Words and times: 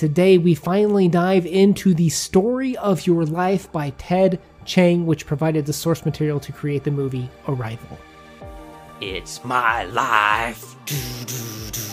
Today, 0.00 0.38
we 0.38 0.54
finally 0.54 1.08
dive 1.08 1.44
into 1.44 1.92
the 1.92 2.08
story 2.08 2.74
of 2.78 3.06
your 3.06 3.26
life 3.26 3.70
by 3.70 3.90
Ted 3.98 4.40
Chiang, 4.64 5.04
which 5.04 5.26
provided 5.26 5.66
the 5.66 5.74
source 5.74 6.06
material 6.06 6.40
to 6.40 6.52
create 6.52 6.84
the 6.84 6.90
movie 6.90 7.28
Arrival. 7.46 7.98
It's 9.02 9.44
my 9.44 9.84
life. 9.84 10.74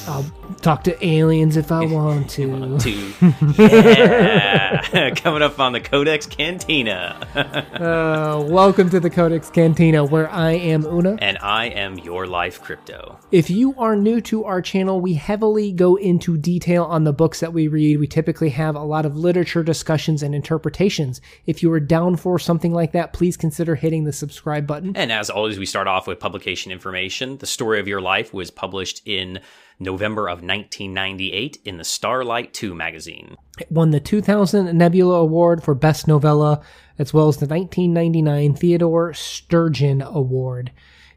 I'll 0.07 0.23
talk 0.61 0.85
to 0.85 1.05
aliens 1.05 1.57
if 1.57 1.69
I 1.71 1.85
want 1.93 2.29
to. 2.31 2.79
To 2.79 2.89
yeah, 3.61 5.09
coming 5.15 5.41
up 5.41 5.59
on 5.59 5.73
the 5.73 5.81
Codex 5.81 6.25
Cantina, 6.25 7.17
Uh, 7.35 8.41
welcome 8.47 8.89
to 8.89 9.01
the 9.01 9.09
Codex 9.09 9.49
Cantina, 9.49 10.05
where 10.05 10.29
I 10.31 10.51
am 10.53 10.85
Una. 10.85 11.17
and 11.19 11.37
I 11.39 11.65
am 11.65 11.99
your 11.99 12.25
life 12.25 12.61
crypto. 12.63 13.19
If 13.31 13.49
you 13.49 13.75
are 13.77 13.97
new 13.97 14.21
to 14.21 14.45
our 14.45 14.61
channel, 14.61 15.01
we 15.01 15.15
heavily 15.15 15.73
go 15.73 15.95
into 15.97 16.37
detail 16.37 16.85
on 16.85 17.03
the 17.03 17.11
books 17.13 17.41
that 17.41 17.51
we 17.51 17.67
read. 17.67 17.99
We 17.99 18.07
typically 18.07 18.49
have 18.51 18.75
a 18.77 18.83
lot 18.83 19.05
of 19.05 19.17
literature 19.17 19.61
discussions 19.63 20.23
and 20.23 20.33
interpretations. 20.33 21.19
If 21.45 21.61
you 21.61 21.69
are 21.73 21.81
down 21.81 22.15
for 22.15 22.39
something 22.39 22.71
like 22.73 22.93
that, 22.93 23.11
please 23.11 23.35
consider 23.35 23.75
hitting 23.75 24.05
the 24.05 24.13
subscribe 24.13 24.65
button. 24.65 24.95
And 24.95 25.11
as 25.11 25.29
always, 25.29 25.59
we 25.59 25.65
start 25.65 25.87
off 25.87 26.07
with 26.07 26.19
publication 26.21 26.71
information. 26.71 27.37
The 27.39 27.45
story 27.45 27.81
of 27.81 27.87
your 27.89 27.99
life 28.01 28.33
was 28.33 28.49
published 28.49 28.86
in 29.05 29.39
November 29.79 30.27
of 30.27 30.39
1998 30.39 31.59
in 31.65 31.77
the 31.77 31.83
Starlight 31.83 32.53
2 32.53 32.73
magazine. 32.73 33.35
It 33.59 33.71
won 33.71 33.91
the 33.91 33.99
2000 33.99 34.75
Nebula 34.77 35.15
Award 35.15 35.63
for 35.63 35.75
Best 35.75 36.07
Novella, 36.07 36.61
as 36.97 37.13
well 37.13 37.27
as 37.27 37.37
the 37.37 37.45
1999 37.45 38.55
Theodore 38.55 39.13
Sturgeon 39.13 40.01
Award. 40.01 40.71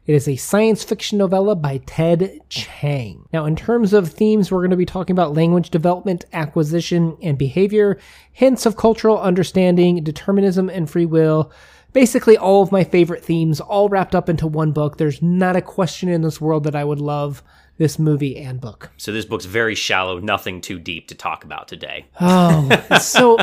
It 0.07 0.15
is 0.15 0.27
a 0.27 0.35
science 0.35 0.83
fiction 0.83 1.19
novella 1.19 1.55
by 1.55 1.77
Ted 1.85 2.39
Chiang. 2.49 3.27
Now, 3.31 3.45
in 3.45 3.55
terms 3.55 3.93
of 3.93 4.09
themes, 4.09 4.51
we're 4.51 4.61
going 4.61 4.71
to 4.71 4.75
be 4.75 4.85
talking 4.85 5.13
about 5.13 5.35
language 5.35 5.69
development, 5.69 6.25
acquisition, 6.33 7.17
and 7.21 7.37
behavior, 7.37 7.99
hints 8.31 8.65
of 8.65 8.77
cultural 8.77 9.19
understanding, 9.21 10.03
determinism, 10.03 10.69
and 10.69 10.89
free 10.89 11.05
will. 11.05 11.51
Basically, 11.93 12.35
all 12.35 12.63
of 12.63 12.71
my 12.71 12.83
favorite 12.83 13.23
themes, 13.23 13.59
all 13.59 13.89
wrapped 13.89 14.15
up 14.15 14.27
into 14.27 14.47
one 14.47 14.71
book. 14.71 14.97
There's 14.97 15.21
not 15.21 15.55
a 15.55 15.61
question 15.61 16.09
in 16.09 16.23
this 16.23 16.41
world 16.41 16.63
that 16.63 16.75
I 16.75 16.83
would 16.83 16.99
love 16.99 17.43
this 17.77 17.97
movie 17.97 18.37
and 18.37 18.61
book. 18.61 18.91
So 18.97 19.11
this 19.11 19.25
book's 19.25 19.45
very 19.45 19.75
shallow, 19.75 20.19
nothing 20.19 20.61
too 20.61 20.77
deep 20.77 21.07
to 21.07 21.15
talk 21.15 21.43
about 21.43 21.67
today. 21.67 22.05
Oh, 22.19 22.69
so 23.01 23.37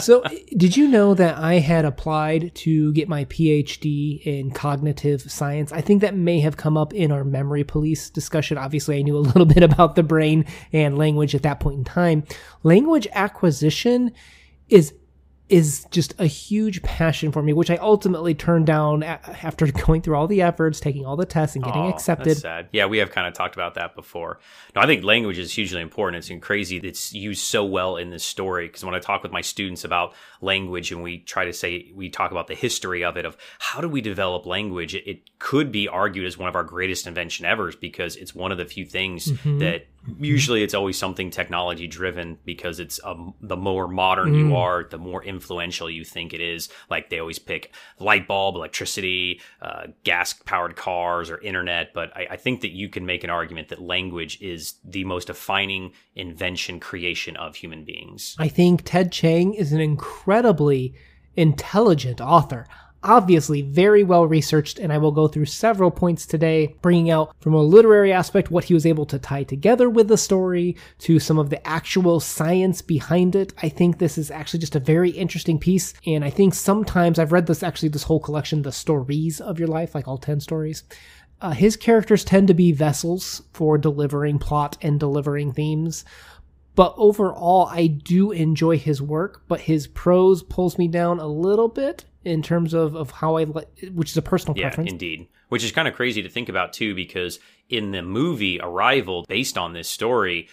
so 0.00 0.22
did 0.56 0.76
you 0.76 0.88
know 0.88 1.14
that 1.14 1.38
I 1.38 1.54
had 1.54 1.84
applied 1.84 2.54
to 2.56 2.92
get 2.92 3.08
my 3.08 3.24
PhD 3.26 4.22
in 4.24 4.52
cognitive 4.52 5.22
science? 5.22 5.72
I 5.72 5.80
think 5.80 6.02
that 6.02 6.14
may 6.14 6.40
have 6.40 6.56
come 6.56 6.76
up 6.76 6.92
in 6.94 7.10
our 7.10 7.24
memory 7.24 7.64
police 7.64 8.10
discussion. 8.10 8.58
Obviously, 8.58 8.98
I 8.98 9.02
knew 9.02 9.16
a 9.16 9.18
little 9.30 9.46
bit 9.46 9.62
about 9.62 9.96
the 9.96 10.02
brain 10.02 10.44
and 10.72 10.96
language 10.96 11.34
at 11.34 11.42
that 11.42 11.60
point 11.60 11.78
in 11.78 11.84
time. 11.84 12.24
Language 12.62 13.08
acquisition 13.12 14.12
is 14.68 14.94
is 15.50 15.86
just 15.90 16.14
a 16.18 16.26
huge 16.26 16.82
passion 16.82 17.32
for 17.32 17.42
me, 17.42 17.52
which 17.52 17.70
I 17.70 17.76
ultimately 17.76 18.34
turned 18.34 18.66
down 18.66 19.02
after 19.02 19.66
going 19.86 20.02
through 20.02 20.16
all 20.16 20.26
the 20.26 20.42
efforts, 20.42 20.80
taking 20.80 21.04
all 21.04 21.16
the 21.16 21.26
tests, 21.26 21.56
and 21.56 21.64
getting 21.64 21.82
Oh, 21.82 21.88
accepted. 21.88 22.28
That's 22.28 22.40
sad. 22.40 22.68
Yeah, 22.72 22.86
we 22.86 22.98
have 22.98 23.10
kind 23.10 23.26
of 23.26 23.34
talked 23.34 23.54
about 23.54 23.74
that 23.74 23.94
before. 23.94 24.38
No, 24.74 24.82
I 24.82 24.86
think 24.86 25.04
language 25.04 25.38
is 25.38 25.52
hugely 25.52 25.80
important. 25.80 26.30
It's 26.30 26.44
crazy 26.44 26.76
it's 26.78 27.12
used 27.12 27.42
so 27.42 27.64
well 27.64 27.96
in 27.96 28.10
this 28.10 28.24
story. 28.24 28.66
Because 28.68 28.84
when 28.84 28.94
I 28.94 28.98
talk 29.00 29.22
with 29.22 29.32
my 29.32 29.40
students 29.40 29.84
about 29.84 30.14
language 30.40 30.92
and 30.92 31.02
we 31.02 31.18
try 31.18 31.44
to 31.44 31.52
say, 31.52 31.90
we 31.94 32.08
talk 32.08 32.30
about 32.30 32.46
the 32.46 32.54
history 32.54 33.04
of 33.04 33.16
it, 33.16 33.24
of 33.24 33.36
how 33.58 33.80
do 33.80 33.88
we 33.88 34.00
develop 34.00 34.46
language, 34.46 34.94
it, 34.94 35.08
it 35.08 35.38
could 35.38 35.72
be 35.72 35.88
argued 35.88 36.26
as 36.26 36.38
one 36.38 36.48
of 36.48 36.54
our 36.54 36.64
greatest 36.64 37.06
invention 37.06 37.44
ever 37.46 37.72
because 37.80 38.16
it's 38.16 38.34
one 38.34 38.52
of 38.52 38.58
the 38.58 38.64
few 38.64 38.84
things 38.86 39.30
Mm-hmm. 39.30 39.58
that 39.58 39.86
usually 40.18 40.62
it's 40.62 40.74
always 40.74 40.98
something 40.98 41.30
technology 41.30 41.86
driven 41.86 42.38
because 42.44 42.80
it's 42.80 43.00
um, 43.04 43.34
the 43.40 43.56
more 43.56 43.88
modern 43.88 44.34
you 44.34 44.56
are, 44.56 44.84
the 44.84 44.98
more 44.98 45.22
influential 45.22 45.90
you 45.90 46.04
think 46.04 46.32
it 46.32 46.40
is. 46.40 46.68
Like 46.88 47.10
they 47.10 47.18
always 47.18 47.38
pick 47.38 47.74
light 47.98 48.26
bulb, 48.26 48.56
electricity, 48.56 49.40
uh, 49.62 49.88
gas 50.04 50.32
powered 50.32 50.76
cars, 50.76 51.30
or 51.30 51.38
internet. 51.38 51.92
But 51.92 52.16
I, 52.16 52.28
I 52.30 52.36
think 52.36 52.62
that 52.62 52.70
you 52.70 52.88
can 52.88 53.06
make 53.06 53.24
an 53.24 53.30
argument 53.30 53.68
that 53.68 53.80
language 53.80 54.40
is 54.40 54.74
the 54.84 55.04
most 55.04 55.26
defining 55.26 55.92
invention 56.14 56.80
creation 56.80 57.36
of 57.36 57.56
human 57.56 57.84
beings. 57.84 58.36
I 58.38 58.48
think 58.48 58.82
Ted 58.84 59.12
Chiang 59.12 59.54
is 59.54 59.72
an 59.72 59.80
incredibly 59.80 60.94
intelligent 61.36 62.20
author. 62.20 62.66
Obviously, 63.02 63.62
very 63.62 64.02
well 64.02 64.26
researched, 64.26 64.78
and 64.78 64.92
I 64.92 64.98
will 64.98 65.10
go 65.10 65.26
through 65.26 65.46
several 65.46 65.90
points 65.90 66.26
today, 66.26 66.76
bringing 66.82 67.10
out 67.10 67.34
from 67.40 67.54
a 67.54 67.62
literary 67.62 68.12
aspect 68.12 68.50
what 68.50 68.64
he 68.64 68.74
was 68.74 68.84
able 68.84 69.06
to 69.06 69.18
tie 69.18 69.42
together 69.42 69.88
with 69.88 70.08
the 70.08 70.18
story 70.18 70.76
to 70.98 71.18
some 71.18 71.38
of 71.38 71.48
the 71.48 71.66
actual 71.66 72.20
science 72.20 72.82
behind 72.82 73.34
it. 73.34 73.54
I 73.62 73.70
think 73.70 73.98
this 73.98 74.18
is 74.18 74.30
actually 74.30 74.60
just 74.60 74.76
a 74.76 74.80
very 74.80 75.10
interesting 75.10 75.58
piece, 75.58 75.94
and 76.06 76.22
I 76.22 76.30
think 76.30 76.52
sometimes 76.52 77.18
I've 77.18 77.32
read 77.32 77.46
this 77.46 77.62
actually, 77.62 77.88
this 77.88 78.02
whole 78.02 78.20
collection, 78.20 78.62
The 78.62 78.72
Stories 78.72 79.40
of 79.40 79.58
Your 79.58 79.68
Life, 79.68 79.94
like 79.94 80.06
all 80.06 80.18
10 80.18 80.40
stories. 80.40 80.84
Uh, 81.40 81.52
his 81.52 81.74
characters 81.74 82.22
tend 82.22 82.48
to 82.48 82.54
be 82.54 82.70
vessels 82.70 83.42
for 83.54 83.78
delivering 83.78 84.38
plot 84.38 84.76
and 84.82 85.00
delivering 85.00 85.52
themes. 85.52 86.04
But 86.74 86.94
overall, 86.96 87.66
I 87.70 87.86
do 87.88 88.30
enjoy 88.30 88.78
his 88.78 89.02
work, 89.02 89.42
but 89.48 89.62
his 89.62 89.86
prose 89.86 90.42
pulls 90.42 90.78
me 90.78 90.88
down 90.88 91.18
a 91.18 91.26
little 91.26 91.68
bit 91.68 92.04
in 92.24 92.42
terms 92.42 92.74
of, 92.74 92.94
of 92.94 93.10
how 93.10 93.36
I 93.36 93.44
like, 93.44 93.68
which 93.92 94.10
is 94.10 94.16
a 94.16 94.22
personal 94.22 94.56
Yeah, 94.56 94.68
preference. 94.68 94.92
indeed. 94.92 95.28
Which 95.48 95.64
is 95.64 95.72
kind 95.72 95.88
of 95.88 95.94
crazy 95.94 96.22
to 96.22 96.28
think 96.28 96.48
about 96.48 96.72
too, 96.72 96.94
because 96.94 97.40
in 97.68 97.90
the 97.90 98.02
movie 98.02 98.60
Arrival, 98.60 99.24
based 99.28 99.58
on 99.58 99.72
this 99.72 99.88
story, 99.88 100.48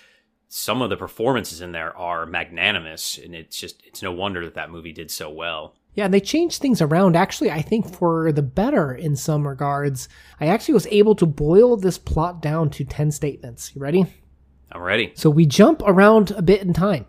some 0.50 0.82
of 0.82 0.90
the 0.90 0.98
performances 0.98 1.62
in 1.62 1.72
there 1.72 1.96
are 1.96 2.26
magnanimous, 2.26 3.18
and 3.18 3.36
it's 3.36 3.60
just 3.60 3.84
it's 3.86 4.02
no 4.02 4.12
wonder 4.12 4.44
that 4.46 4.56
that 4.56 4.72
movie 4.72 4.94
did 4.94 5.12
so 5.12 5.30
well. 5.30 5.76
Yeah, 5.94 6.06
and 6.06 6.14
they 6.14 6.20
changed 6.20 6.62
things 6.62 6.82
around, 6.82 7.16
actually, 7.16 7.50
I 7.52 7.62
think 7.62 7.92
for 7.92 8.32
the 8.32 8.44
better 8.44 8.94
in 8.94 9.16
some 9.16 9.48
regards. 9.48 10.08
I 10.40 10.46
actually 10.48 10.76
was 10.76 10.88
able 10.88 11.16
to 11.16 11.26
boil 11.26 11.76
this 11.76 11.98
plot 11.98 12.42
down 12.42 12.70
to 12.72 12.86
10 12.86 13.12
statements. 13.12 13.76
You 13.76 13.82
ready? 13.82 14.06
I'm 14.72 14.82
ready. 14.82 15.14
So 15.16 15.30
we 15.30 15.46
jump 15.46 15.82
around 15.86 16.32
a 16.32 16.42
bit 16.42 16.62
in 16.62 16.74
time. 16.74 17.06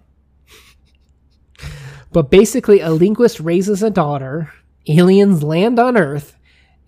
But 2.13 2.31
basically, 2.31 2.81
a 2.81 2.91
linguist 2.91 3.41
raises 3.41 3.83
a 3.83 3.91
daughter, 3.91 4.53
aliens 4.87 5.43
land 5.43 5.79
on 5.79 5.97
Earth, 5.97 6.37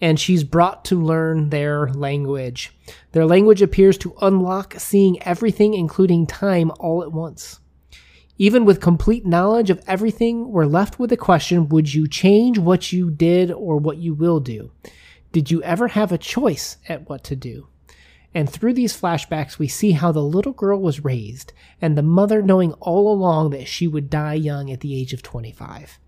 and 0.01 0.19
she's 0.19 0.45
brought 0.45 0.85
to 0.87 1.01
learn 1.01 1.51
their 1.51 1.89
language. 1.91 2.73
Their 3.13 3.27
language 3.27 3.61
appears 3.61 3.99
to 3.99 4.15
unlock 4.23 4.75
seeing 4.79 5.23
everything, 5.23 5.75
including 5.75 6.27
time, 6.27 6.73
all 6.81 7.03
at 7.03 7.13
once. 7.13 7.61
Even 8.39 8.65
with 8.65 8.81
complete 8.81 9.27
knowledge 9.27 9.69
of 9.69 9.83
everything, 9.87 10.51
we're 10.51 10.65
left 10.65 10.99
with 10.99 11.11
the 11.11 11.17
question 11.17 11.69
would 11.69 11.93
you 11.93 12.09
change 12.09 12.59
what 12.59 12.91
you 12.91 13.11
did 13.11 13.51
or 13.51 13.77
what 13.77 13.99
you 13.99 14.15
will 14.15 14.41
do? 14.41 14.73
Did 15.33 15.51
you 15.51 15.63
ever 15.63 15.89
have 15.89 16.11
a 16.11 16.19
choice 16.19 16.79
at 16.89 17.09
what 17.09 17.23
to 17.25 17.37
do? 17.37 17.69
And 18.35 18.49
through 18.49 18.75
these 18.75 18.99
flashbacks, 18.99 19.59
we 19.59 19.67
see 19.67 19.93
how 19.93 20.13
the 20.13 20.23
little 20.23 20.53
girl 20.53 20.81
was 20.81 21.05
raised, 21.05 21.53
and 21.81 21.97
the 21.97 22.03
mother 22.03 22.43
knowing 22.43 22.73
all 22.75 23.13
along 23.13 23.51
that 23.51 23.67
she 23.67 23.89
would 23.89 24.09
die 24.09 24.35
young 24.35 24.71
at 24.71 24.81
the 24.81 24.95
age 24.95 25.13
of 25.13 25.23
25. 25.23 25.99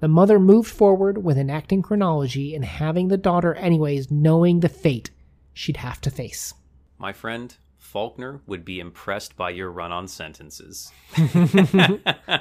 The 0.00 0.08
mother 0.08 0.38
moved 0.38 0.70
forward 0.70 1.24
with 1.24 1.38
enacting 1.38 1.82
chronology 1.82 2.54
and 2.54 2.64
having 2.64 3.08
the 3.08 3.16
daughter, 3.16 3.54
anyways, 3.54 4.10
knowing 4.10 4.60
the 4.60 4.68
fate 4.68 5.10
she'd 5.52 5.78
have 5.78 6.00
to 6.02 6.10
face. 6.10 6.54
My 6.98 7.12
friend, 7.12 7.54
Faulkner 7.96 8.42
would 8.46 8.62
be 8.62 8.78
impressed 8.78 9.38
by 9.38 9.48
your 9.48 9.70
run 9.70 9.90
on 9.90 10.06
sentences. 10.06 10.92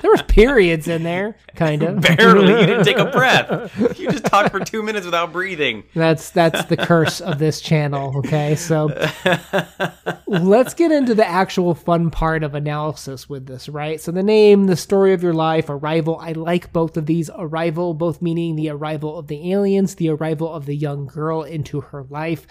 There 0.01 0.11
was 0.11 0.23
periods 0.23 0.87
in 0.87 1.03
there, 1.03 1.37
kind 1.55 1.81
of. 1.83 2.01
Barely, 2.01 2.59
you 2.59 2.65
didn't 2.65 2.83
take 2.83 2.97
a 2.97 3.05
breath. 3.11 3.71
You 3.97 4.09
just 4.09 4.25
talked 4.25 4.51
for 4.51 4.59
two 4.59 4.83
minutes 4.83 5.05
without 5.05 5.31
breathing. 5.31 5.83
That's 5.93 6.31
that's 6.31 6.65
the 6.65 6.75
curse 6.75 7.21
of 7.21 7.39
this 7.39 7.61
channel. 7.61 8.17
Okay, 8.17 8.55
so 8.55 8.87
let's 10.27 10.73
get 10.73 10.91
into 10.91 11.15
the 11.15 11.25
actual 11.25 11.73
fun 11.75 12.09
part 12.09 12.43
of 12.43 12.55
analysis 12.55 13.29
with 13.29 13.45
this, 13.45 13.69
right? 13.69 14.01
So 14.01 14.11
the 14.11 14.23
name, 14.23 14.65
the 14.65 14.75
story 14.75 15.13
of 15.13 15.23
your 15.23 15.33
life, 15.33 15.69
arrival. 15.69 16.17
I 16.19 16.33
like 16.33 16.73
both 16.73 16.97
of 16.97 17.05
these. 17.05 17.29
Arrival, 17.37 17.93
both 17.93 18.21
meaning 18.21 18.55
the 18.55 18.69
arrival 18.69 19.17
of 19.17 19.27
the 19.27 19.53
aliens, 19.53 19.95
the 19.95 20.09
arrival 20.09 20.51
of 20.51 20.65
the 20.65 20.75
young 20.75 21.05
girl 21.05 21.43
into 21.43 21.81
her 21.81 22.03
life. 22.09 22.45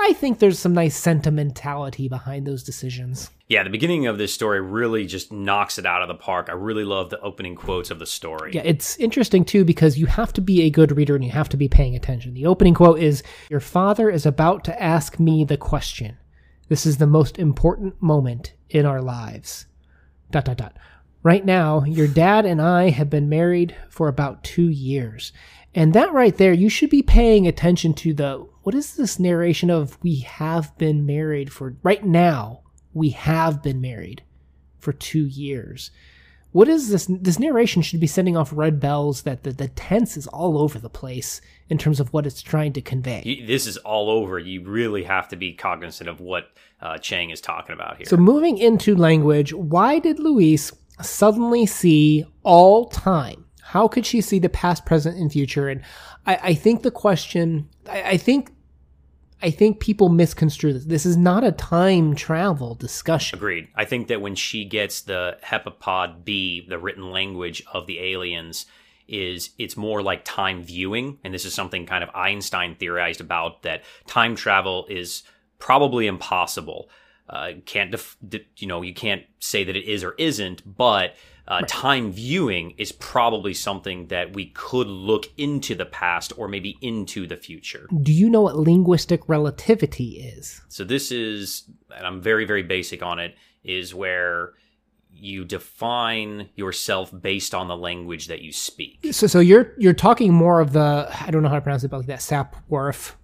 I 0.00 0.12
think 0.12 0.38
there's 0.38 0.58
some 0.58 0.74
nice 0.74 0.96
sentimentality 0.96 2.08
behind 2.08 2.46
those 2.46 2.62
decisions. 2.62 3.30
Yeah, 3.48 3.64
the 3.64 3.70
beginning 3.70 4.06
of 4.06 4.16
this 4.16 4.32
story 4.32 4.60
really 4.60 5.06
just 5.06 5.32
knocks 5.32 5.78
it 5.78 5.84
out 5.84 6.02
of 6.02 6.08
the 6.08 6.14
park. 6.14 6.48
I 6.48 6.52
really 6.52 6.84
love 6.84 7.10
the 7.10 7.20
opening 7.20 7.56
quotes 7.56 7.90
of 7.90 7.98
the 7.98 8.06
story. 8.06 8.52
Yeah, 8.54 8.62
it's 8.64 8.96
interesting 8.96 9.44
too 9.44 9.64
because 9.64 9.98
you 9.98 10.06
have 10.06 10.32
to 10.34 10.40
be 10.40 10.62
a 10.62 10.70
good 10.70 10.96
reader 10.96 11.16
and 11.16 11.24
you 11.24 11.32
have 11.32 11.48
to 11.50 11.56
be 11.56 11.68
paying 11.68 11.96
attention. 11.96 12.34
The 12.34 12.46
opening 12.46 12.74
quote 12.74 13.00
is 13.00 13.22
Your 13.50 13.60
father 13.60 14.08
is 14.08 14.24
about 14.24 14.64
to 14.64 14.82
ask 14.82 15.18
me 15.18 15.44
the 15.44 15.56
question. 15.56 16.16
This 16.68 16.86
is 16.86 16.98
the 16.98 17.06
most 17.06 17.38
important 17.38 18.00
moment 18.00 18.54
in 18.68 18.86
our 18.86 19.02
lives. 19.02 19.66
Dot, 20.30 20.44
dot, 20.44 20.56
dot. 20.56 20.76
Right 21.22 21.44
now, 21.44 21.84
your 21.84 22.06
dad 22.06 22.46
and 22.46 22.62
I 22.62 22.90
have 22.90 23.10
been 23.10 23.28
married 23.28 23.76
for 23.90 24.08
about 24.08 24.42
two 24.42 24.68
years. 24.68 25.32
And 25.74 25.92
that 25.94 26.12
right 26.12 26.36
there, 26.36 26.52
you 26.52 26.68
should 26.68 26.90
be 26.90 27.02
paying 27.02 27.46
attention 27.46 27.94
to 27.94 28.12
the 28.12 28.46
what 28.62 28.74
is 28.74 28.96
this 28.96 29.18
narration 29.18 29.70
of 29.70 29.98
we 30.02 30.16
have 30.20 30.76
been 30.76 31.06
married 31.06 31.52
for 31.52 31.76
right 31.82 32.04
now? 32.04 32.60
We 32.92 33.10
have 33.10 33.62
been 33.62 33.80
married 33.80 34.22
for 34.78 34.92
two 34.92 35.26
years 35.26 35.90
what 36.52 36.68
is 36.68 36.88
this 36.88 37.06
this 37.08 37.38
narration 37.38 37.82
should 37.82 38.00
be 38.00 38.06
sending 38.06 38.36
off 38.36 38.50
red 38.52 38.80
bells 38.80 39.22
that 39.22 39.42
the, 39.44 39.52
the 39.52 39.68
tense 39.68 40.16
is 40.16 40.26
all 40.28 40.58
over 40.58 40.78
the 40.78 40.90
place 40.90 41.40
in 41.68 41.78
terms 41.78 42.00
of 42.00 42.12
what 42.12 42.26
it's 42.26 42.42
trying 42.42 42.72
to 42.72 42.80
convey 42.80 43.22
You- 43.24 43.46
This 43.46 43.66
is 43.66 43.76
all 43.78 44.10
over. 44.10 44.38
You 44.38 44.64
really 44.64 45.04
have 45.04 45.28
to 45.28 45.36
be 45.36 45.52
cognizant 45.52 46.08
of 46.08 46.20
what 46.20 46.50
uh, 46.80 46.98
Chiang 46.98 47.30
is 47.30 47.40
talking 47.40 47.74
about 47.74 47.98
here. 47.98 48.06
so 48.06 48.16
moving 48.16 48.58
into 48.58 48.96
language 48.96 49.52
why 49.54 49.98
did 49.98 50.18
Louise 50.18 50.72
suddenly 51.00 51.66
see 51.66 52.24
all 52.42 52.86
time 52.88 53.44
how 53.70 53.88
could 53.88 54.06
she 54.06 54.20
see 54.20 54.38
the 54.38 54.48
past 54.48 54.84
present 54.84 55.16
and 55.16 55.32
future 55.32 55.68
and 55.68 55.82
i, 56.26 56.38
I 56.42 56.54
think 56.54 56.82
the 56.82 56.90
question 56.90 57.68
I, 57.88 58.02
I 58.02 58.16
think 58.16 58.52
i 59.42 59.50
think 59.50 59.80
people 59.80 60.08
misconstrue 60.08 60.72
this 60.72 60.84
this 60.84 61.06
is 61.06 61.16
not 61.16 61.44
a 61.44 61.52
time 61.52 62.14
travel 62.14 62.74
discussion 62.74 63.38
Agreed. 63.38 63.68
I 63.74 63.84
think 63.84 64.08
that 64.08 64.20
when 64.20 64.34
she 64.34 64.64
gets 64.64 65.02
the 65.02 65.38
heptapod 65.44 66.24
B, 66.24 66.66
the 66.68 66.78
written 66.78 67.10
language 67.10 67.62
of 67.72 67.86
the 67.86 67.98
aliens, 67.98 68.66
is 69.10 69.50
it's 69.58 69.76
more 69.76 70.02
like 70.02 70.24
time 70.24 70.62
viewing, 70.62 71.18
and 71.24 71.34
this 71.34 71.44
is 71.44 71.52
something 71.52 71.84
kind 71.84 72.04
of 72.04 72.10
Einstein 72.14 72.76
theorized 72.76 73.20
about 73.20 73.62
that 73.62 73.82
time 74.06 74.36
travel 74.36 74.86
is 74.88 75.24
probably 75.58 76.06
impossible. 76.06 76.88
Uh, 77.28 77.52
can't 77.66 77.90
def- 77.90 78.16
you 78.56 78.66
know 78.66 78.82
you 78.82 78.94
can't 78.94 79.22
say 79.40 79.64
that 79.64 79.76
it 79.76 79.84
is 79.84 80.02
or 80.04 80.12
isn't, 80.12 80.62
but 80.76 81.14
uh, 81.50 81.62
time 81.66 82.12
viewing 82.12 82.74
is 82.78 82.92
probably 82.92 83.52
something 83.52 84.06
that 84.06 84.34
we 84.34 84.46
could 84.46 84.86
look 84.86 85.26
into 85.36 85.74
the 85.74 85.84
past 85.84 86.32
or 86.36 86.46
maybe 86.46 86.78
into 86.80 87.26
the 87.26 87.36
future. 87.36 87.88
do 88.02 88.12
you 88.12 88.30
know 88.30 88.42
what 88.42 88.56
linguistic 88.56 89.28
relativity 89.28 90.22
is 90.36 90.60
So 90.68 90.84
this 90.84 91.10
is, 91.10 91.64
and 91.94 92.06
I'm 92.06 92.20
very, 92.22 92.44
very 92.44 92.62
basic 92.62 93.02
on 93.02 93.18
it, 93.18 93.34
is 93.64 93.94
where 93.94 94.54
you 95.12 95.44
define 95.44 96.48
yourself 96.54 97.12
based 97.20 97.54
on 97.54 97.68
the 97.68 97.76
language 97.76 98.28
that 98.28 98.40
you 98.42 98.52
speak. 98.52 98.98
So, 99.10 99.26
so 99.26 99.40
you're 99.40 99.74
you're 99.76 99.92
talking 99.92 100.32
more 100.32 100.60
of 100.60 100.72
the 100.72 101.10
I 101.20 101.30
don't 101.30 101.42
know 101.42 101.48
how 101.48 101.56
to 101.56 101.60
pronounce 101.60 101.84
it, 101.84 101.90
but 101.90 101.98
like 101.98 102.06
that 102.06 102.20
Sapir-Whorf 102.20 103.16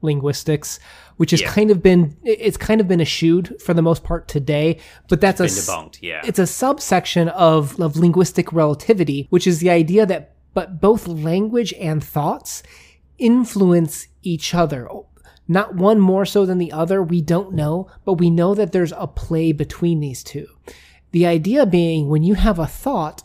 linguistics, 0.00 0.78
which 1.16 1.30
has 1.32 1.40
Yeah. 1.40 1.50
kind 1.52 1.70
of 1.70 1.82
been 1.82 2.16
it's 2.24 2.56
kind 2.56 2.80
of 2.80 2.86
been 2.88 3.00
eschewed 3.00 3.60
for 3.60 3.74
the 3.74 3.82
most 3.82 4.04
part 4.04 4.28
today. 4.28 4.78
But 5.08 5.20
that's 5.20 5.40
a 5.40 5.44
Been 5.44 5.52
debunked, 5.52 5.98
yeah. 6.02 6.22
it's 6.24 6.38
a 6.38 6.46
subsection 6.46 7.28
of 7.28 7.80
of 7.80 7.96
linguistic 7.96 8.52
relativity, 8.52 9.26
which 9.30 9.46
is 9.46 9.58
the 9.60 9.70
idea 9.70 10.06
that 10.06 10.34
but 10.54 10.80
both 10.80 11.06
language 11.06 11.72
and 11.80 12.02
thoughts 12.02 12.62
influence 13.18 14.06
each 14.22 14.54
other. 14.54 14.88
Not 15.46 15.74
one 15.74 15.98
more 15.98 16.26
so 16.26 16.44
than 16.44 16.58
the 16.58 16.72
other, 16.72 17.02
we 17.02 17.20
don't 17.22 17.54
know, 17.54 17.88
but 18.04 18.14
we 18.14 18.28
know 18.30 18.54
that 18.54 18.72
there's 18.72 18.92
a 18.96 19.06
play 19.06 19.52
between 19.52 20.00
these 20.00 20.22
two. 20.22 20.46
The 21.12 21.26
idea 21.26 21.64
being 21.64 22.08
when 22.08 22.22
you 22.22 22.34
have 22.34 22.58
a 22.58 22.66
thought, 22.66 23.22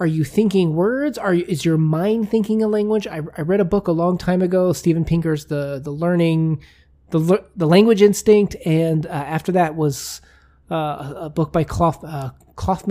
are 0.00 0.06
you 0.06 0.24
thinking 0.24 0.74
words? 0.74 1.18
Are 1.18 1.34
is 1.34 1.64
your 1.64 1.78
mind 1.78 2.30
thinking 2.30 2.62
a 2.62 2.68
language? 2.68 3.06
I, 3.06 3.20
I 3.36 3.42
read 3.42 3.60
a 3.60 3.64
book 3.64 3.86
a 3.86 3.92
long 3.92 4.18
time 4.18 4.42
ago, 4.42 4.72
Steven 4.72 5.04
Pinker's 5.04 5.44
the 5.46 5.78
the 5.78 5.90
learning, 5.90 6.62
the 7.10 7.44
the 7.54 7.66
language 7.66 8.00
instinct, 8.02 8.56
and 8.64 9.06
uh, 9.06 9.10
after 9.10 9.52
that 9.52 9.76
was 9.76 10.22
uh, 10.70 11.14
a- 11.16 11.30
book 11.30 11.52
by 11.52 11.64
Kloff, 11.64 12.02
uh, 12.02 12.30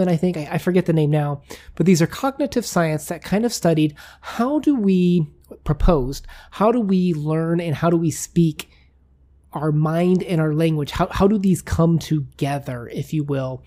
I 0.07 0.17
think. 0.17 0.37
I, 0.37 0.47
I 0.51 0.57
forget 0.59 0.85
the 0.85 0.93
name 0.93 1.09
now, 1.09 1.41
but 1.75 1.85
these 1.85 2.01
are 2.01 2.07
cognitive 2.07 2.65
science 2.65 3.05
that 3.07 3.23
kind 3.23 3.43
of 3.43 3.53
studied 3.53 3.95
how 4.21 4.59
do 4.59 4.75
we 4.75 5.27
proposed 5.63 6.27
how 6.51 6.71
do 6.71 6.79
we 6.79 7.13
learn 7.13 7.59
and 7.59 7.75
how 7.75 7.89
do 7.89 7.97
we 7.97 8.11
speak 8.11 8.69
our 9.53 9.71
mind 9.71 10.21
and 10.23 10.39
our 10.39 10.53
language 10.53 10.91
how, 10.91 11.07
how 11.07 11.27
do 11.27 11.37
these 11.37 11.61
come 11.61 11.97
together 11.97 12.87
if 12.93 13.13
you 13.13 13.23
will 13.23 13.63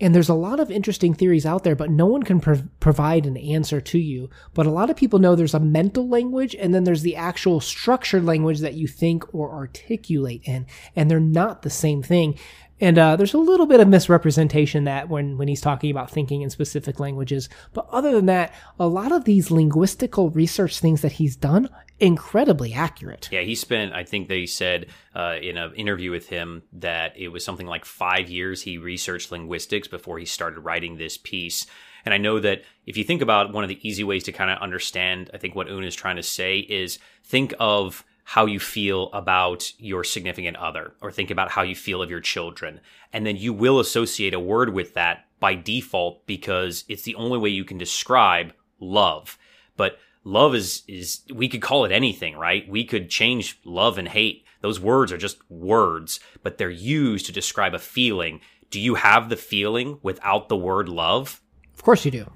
and 0.00 0.14
there's 0.14 0.28
a 0.28 0.34
lot 0.34 0.60
of 0.60 0.70
interesting 0.70 1.14
theories 1.14 1.46
out 1.46 1.62
there 1.62 1.76
but 1.76 1.90
no 1.90 2.06
one 2.06 2.22
can 2.22 2.40
prov- 2.40 2.68
provide 2.80 3.26
an 3.26 3.36
answer 3.36 3.80
to 3.80 3.98
you. 3.98 4.28
But 4.52 4.66
a 4.66 4.70
lot 4.70 4.90
of 4.90 4.96
people 4.96 5.18
know 5.18 5.34
there's 5.34 5.54
a 5.54 5.60
mental 5.60 6.08
language 6.08 6.54
and 6.54 6.74
then 6.74 6.84
there's 6.84 7.02
the 7.02 7.16
actual 7.16 7.60
structured 7.60 8.24
language 8.24 8.60
that 8.60 8.74
you 8.74 8.86
think 8.86 9.34
or 9.34 9.52
articulate 9.52 10.42
in. 10.44 10.66
And 10.96 11.10
they're 11.10 11.20
not 11.20 11.62
the 11.62 11.70
same 11.70 12.02
thing 12.02 12.38
and 12.80 12.98
uh, 12.98 13.16
there's 13.16 13.34
a 13.34 13.38
little 13.38 13.66
bit 13.66 13.80
of 13.80 13.88
misrepresentation 13.88 14.84
that 14.84 15.08
when, 15.08 15.38
when 15.38 15.48
he's 15.48 15.60
talking 15.60 15.90
about 15.90 16.10
thinking 16.10 16.42
in 16.42 16.50
specific 16.50 16.98
languages. 16.98 17.48
But 17.72 17.86
other 17.90 18.12
than 18.12 18.26
that, 18.26 18.52
a 18.78 18.88
lot 18.88 19.12
of 19.12 19.24
these 19.24 19.48
linguistical 19.48 20.34
research 20.34 20.80
things 20.80 21.00
that 21.02 21.12
he's 21.12 21.36
done, 21.36 21.68
incredibly 22.00 22.74
accurate. 22.74 23.28
Yeah, 23.30 23.42
he 23.42 23.54
spent, 23.54 23.92
I 23.92 24.04
think 24.04 24.28
they 24.28 24.46
said 24.46 24.86
uh, 25.14 25.36
in 25.40 25.56
an 25.56 25.74
interview 25.74 26.10
with 26.10 26.28
him 26.28 26.62
that 26.72 27.16
it 27.16 27.28
was 27.28 27.44
something 27.44 27.66
like 27.66 27.84
five 27.84 28.28
years 28.28 28.62
he 28.62 28.78
researched 28.78 29.30
linguistics 29.30 29.86
before 29.86 30.18
he 30.18 30.24
started 30.24 30.60
writing 30.60 30.96
this 30.96 31.16
piece. 31.16 31.66
And 32.04 32.12
I 32.12 32.18
know 32.18 32.40
that 32.40 32.62
if 32.86 32.96
you 32.96 33.04
think 33.04 33.22
about 33.22 33.52
one 33.52 33.64
of 33.64 33.68
the 33.68 33.88
easy 33.88 34.04
ways 34.04 34.24
to 34.24 34.32
kind 34.32 34.50
of 34.50 34.58
understand, 34.58 35.30
I 35.32 35.38
think 35.38 35.54
what 35.54 35.68
Una 35.68 35.86
is 35.86 35.94
trying 35.94 36.16
to 36.16 36.22
say 36.22 36.58
is 36.58 36.98
think 37.22 37.54
of 37.58 38.04
how 38.24 38.46
you 38.46 38.58
feel 38.58 39.10
about 39.12 39.70
your 39.78 40.02
significant 40.02 40.56
other 40.56 40.94
or 41.00 41.12
think 41.12 41.30
about 41.30 41.50
how 41.50 41.62
you 41.62 41.76
feel 41.76 42.02
of 42.02 42.10
your 42.10 42.20
children. 42.20 42.80
And 43.12 43.26
then 43.26 43.36
you 43.36 43.52
will 43.52 43.78
associate 43.78 44.34
a 44.34 44.40
word 44.40 44.72
with 44.72 44.94
that 44.94 45.26
by 45.40 45.54
default 45.54 46.26
because 46.26 46.84
it's 46.88 47.02
the 47.02 47.14
only 47.16 47.38
way 47.38 47.50
you 47.50 47.64
can 47.64 47.76
describe 47.76 48.54
love. 48.80 49.38
But 49.76 49.98
love 50.24 50.54
is 50.54 50.82
is 50.88 51.20
we 51.32 51.48
could 51.48 51.60
call 51.60 51.84
it 51.84 51.92
anything, 51.92 52.36
right? 52.36 52.66
We 52.68 52.84
could 52.84 53.10
change 53.10 53.60
love 53.64 53.98
and 53.98 54.08
hate. 54.08 54.44
Those 54.62 54.80
words 54.80 55.12
are 55.12 55.18
just 55.18 55.38
words, 55.50 56.18
but 56.42 56.56
they're 56.56 56.70
used 56.70 57.26
to 57.26 57.32
describe 57.32 57.74
a 57.74 57.78
feeling. 57.78 58.40
Do 58.70 58.80
you 58.80 58.94
have 58.94 59.28
the 59.28 59.36
feeling 59.36 59.98
without 60.02 60.48
the 60.48 60.56
word 60.56 60.88
love? 60.88 61.42
Of 61.74 61.82
course 61.82 62.06
you 62.06 62.10
do. 62.10 62.30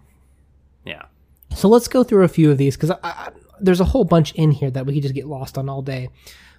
Yeah. 0.84 1.06
So 1.54 1.68
let's 1.68 1.88
go 1.88 2.04
through 2.04 2.24
a 2.24 2.28
few 2.28 2.50
of 2.50 2.58
these 2.58 2.76
because 2.76 2.90
I, 2.90 2.98
I, 3.02 3.30
there's 3.60 3.80
a 3.80 3.84
whole 3.84 4.04
bunch 4.04 4.32
in 4.34 4.50
here 4.50 4.70
that 4.70 4.86
we 4.86 4.94
could 4.94 5.02
just 5.02 5.14
get 5.14 5.26
lost 5.26 5.58
on 5.58 5.68
all 5.68 5.82
day. 5.82 6.08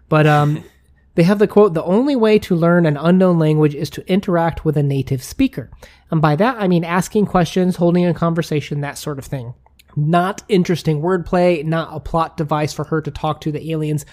But 0.08 0.28
um, 0.28 0.64
they 1.16 1.24
have 1.24 1.40
the 1.40 1.48
quote 1.48 1.74
The 1.74 1.84
only 1.84 2.16
way 2.16 2.40
to 2.40 2.56
learn 2.56 2.86
an 2.86 2.98
unknown 2.98 3.40
language 3.40 3.76
is 3.76 3.90
to 3.92 4.08
interact 4.12 4.66
with 4.66 4.78
a 4.78 4.84
native 4.84 5.24
speaker. 5.24 5.70
And 6.12 6.22
by 6.22 6.36
that, 6.36 6.58
I 6.60 6.68
mean 6.68 6.84
asking 6.84 7.28
questions, 7.28 7.76
holding 7.76 8.06
a 8.06 8.14
conversation, 8.14 8.82
that 8.82 8.98
sort 8.98 9.20
of 9.20 9.26
thing. 9.26 9.54
Not 9.96 10.44
interesting 10.48 11.02
wordplay, 11.02 11.64
not 11.66 11.90
a 11.92 12.00
plot 12.00 12.38
device 12.38 12.74
for 12.74 12.86
her 12.86 13.02
to 13.02 13.12
talk 13.12 13.42
to 13.42 13.52
the 13.52 13.72
aliens. 13.72 14.06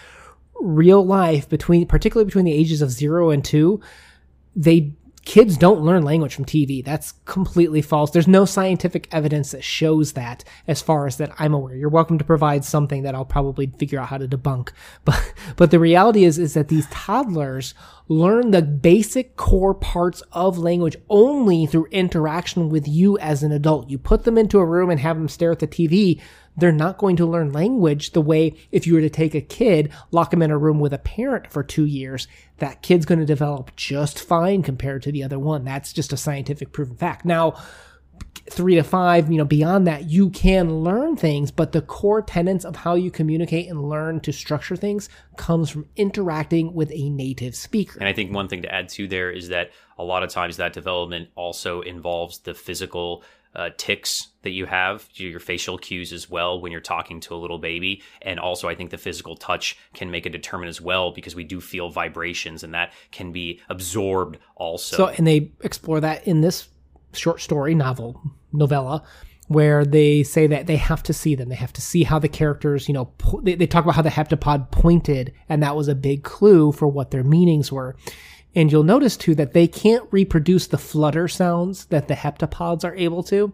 Real 0.61 1.05
life, 1.05 1.49
between 1.49 1.87
particularly 1.87 2.25
between 2.25 2.47
the 2.47 2.53
ages 2.53 2.81
of 2.81 2.91
zero 2.91 3.31
and 3.31 3.45
two, 3.45 3.81
they 4.55 4.95
kids 5.27 5.59
don't 5.59 5.83
learn 5.83 6.05
language 6.05 6.35
from 6.35 6.45
TV. 6.45 6.83
That's 6.83 7.13
completely 7.25 7.83
false. 7.83 8.13
There's 8.13 8.29
no 8.29 8.45
scientific 8.45 9.09
evidence 9.13 9.51
that 9.51 9.65
shows 9.65 10.13
that 10.13 10.45
as 10.69 10.81
far 10.81 11.09
as 11.09 11.17
that 11.17 11.33
I'm 11.39 11.53
aware. 11.53 11.75
You're 11.75 11.91
welcome 11.91 12.17
to 12.19 12.25
provide 12.25 12.65
something 12.65 13.03
that 13.03 13.15
I'll 13.15 13.25
probably 13.25 13.67
figure 13.67 13.99
out 13.99 14.09
how 14.09 14.19
to 14.19 14.29
debunk. 14.29 14.71
But 15.05 15.35
but 15.57 15.71
the 15.71 15.81
reality 15.81 16.25
is 16.25 16.39
is 16.39 16.55
that 16.55 16.69
these 16.69 16.87
toddlers 16.91 17.75
learn 18.09 18.51
the 18.51 18.63
basic 18.63 19.37
core 19.37 19.75
parts 19.75 20.23
of 20.33 20.59
language 20.59 20.97
only 21.09 21.67
through 21.67 21.87
interaction 21.87 22.69
with 22.69 22.87
you 22.87 23.19
as 23.19 23.43
an 23.43 23.53
adult. 23.53 23.91
You 23.91 23.99
put 23.99 24.25
them 24.25 24.39
into 24.39 24.59
a 24.59 24.65
room 24.65 24.91
and 24.91 25.01
have 25.01 25.17
them 25.17 25.29
stare 25.29 25.53
at 25.53 25.59
the 25.59 25.67
TV, 25.67 26.21
they're 26.57 26.73
not 26.73 26.99
going 26.99 27.17
to 27.17 27.27
learn 27.27 27.53
language 27.53 28.13
the 28.13 28.21
way 28.21 28.55
if 28.73 28.87
you 28.87 28.95
were 28.95 29.01
to 29.01 29.11
take 29.11 29.35
a 29.35 29.41
kid, 29.41 29.93
lock 30.11 30.31
them 30.31 30.43
in 30.43 30.51
a 30.51 30.59
room 30.59 30.81
with 30.81 30.95
a 30.95 30.99
parent 30.99 31.51
for 31.51 31.63
two 31.63 31.85
years, 31.85 32.29
that 32.59 32.83
kid's 32.83 33.07
going 33.07 33.19
to 33.19 33.27
develop 33.27 33.75
just 33.77 34.19
fine 34.19 34.63
compared 34.63 35.03
to 35.03 35.13
the 35.13 35.23
other 35.23 35.39
one. 35.39 35.65
That's 35.65 35.93
just 35.93 36.13
a 36.13 36.17
scientific 36.17 36.73
proven 36.73 36.97
fact. 36.97 37.25
Now, 37.25 37.55
three 38.51 38.75
to 38.77 38.83
five, 38.83 39.31
you 39.31 39.39
know, 39.39 39.45
beyond 39.45 39.87
that, 39.87 40.09
you 40.09 40.31
can 40.31 40.81
learn 40.81 41.17
things, 41.17 41.51
but 41.51 41.73
the 41.73 41.83
core 41.83 42.23
tenets 42.23 42.65
of 42.65 42.77
how 42.77 42.95
you 42.95 43.11
communicate 43.11 43.69
and 43.69 43.89
learn 43.89 44.21
to 44.21 44.33
structure 44.33 44.77
things 44.77 45.09
comes 45.37 45.71
from 45.71 45.87
interacting 45.97 46.75
with 46.75 46.91
a 46.93 47.11
native 47.11 47.55
speaker. 47.55 47.99
And 47.99 48.09
I 48.09 48.13
think 48.13 48.33
one 48.33 48.49
thing 48.49 48.63
to 48.63 48.73
add 48.73 48.89
to 48.91 49.09
there 49.09 49.31
is 49.31 49.49
that 49.49 49.71
a 49.99 50.05
lot 50.05 50.23
of 50.23 50.31
times 50.31 50.57
that 50.57 50.73
development 50.73 51.31
also 51.35 51.81
involves 51.81 52.39
the 52.41 52.55
physical 52.55 53.25
uh, 53.57 53.71
ticks 53.79 54.29
that 54.43 54.51
you 54.51 54.67
have, 54.67 55.09
your 55.15 55.41
facial 55.41 55.79
cues 55.79 56.13
as 56.13 56.29
well 56.29 56.61
when 56.61 56.71
you're 56.71 56.81
talking 56.81 57.21
to 57.21 57.35
a 57.35 57.37
little 57.37 57.59
baby. 57.59 58.03
And 58.21 58.39
also, 58.39 58.69
I 58.69 58.75
think 58.75 58.91
the 58.91 58.99
physical 58.99 59.35
touch 59.35 59.79
can 59.95 60.11
make 60.11 60.27
a 60.27 60.31
determinant 60.31 60.69
as 60.69 60.81
well 60.81 61.11
because 61.11 61.35
we 61.35 61.43
do 61.43 61.61
feel 61.61 61.89
vibrations 61.89 62.63
and 62.63 62.75
that 62.75 62.93
can 63.11 63.33
be 63.33 63.61
absorbed 63.71 64.39
also. 64.57 64.97
So, 64.97 65.07
and 65.09 65.27
they 65.27 65.53
explore 65.63 66.01
that 66.01 66.29
in 66.29 66.43
this 66.43 66.69
short 67.17 67.41
story 67.41 67.75
novel, 67.75 68.21
novella, 68.53 69.03
where 69.49 69.85
they 69.85 70.23
say 70.23 70.47
that 70.47 70.67
they 70.67 70.77
have 70.77 71.03
to 71.05 71.13
see 71.13 71.35
them. 71.35 71.49
They 71.49 71.55
have 71.55 71.73
to 71.75 71.81
see 71.81 72.03
how 72.03 72.19
the 72.19 72.29
characters, 72.29 72.89
you 72.89 72.95
know, 72.95 73.07
po- 73.19 73.41
they, 73.41 73.55
they 73.55 73.67
talk 73.67 73.85
about 73.85 73.95
how 73.95 74.03
the 74.03 74.11
heptapod 74.11 74.71
pointed, 74.71 75.33
and 75.49 75.63
that 75.63 75.77
was 75.77 75.89
a 75.89 75.95
big 75.95 76.25
clue 76.25 76.73
for 76.73 76.89
what 76.89 77.11
their 77.11 77.25
meanings 77.25 77.71
were. 77.71 77.97
And 78.55 78.73
you'll 78.73 78.83
notice 78.83 79.17
too 79.17 79.35
that 79.35 79.53
they 79.53 79.69
can't 79.69 80.09
reproduce 80.11 80.67
the 80.67 80.79
flutter 80.79 81.29
sounds 81.29 81.87
that 81.87 82.09
the 82.09 82.15
heptapods 82.15 82.85
are 82.85 82.95
able 82.97 83.23
to. 83.25 83.53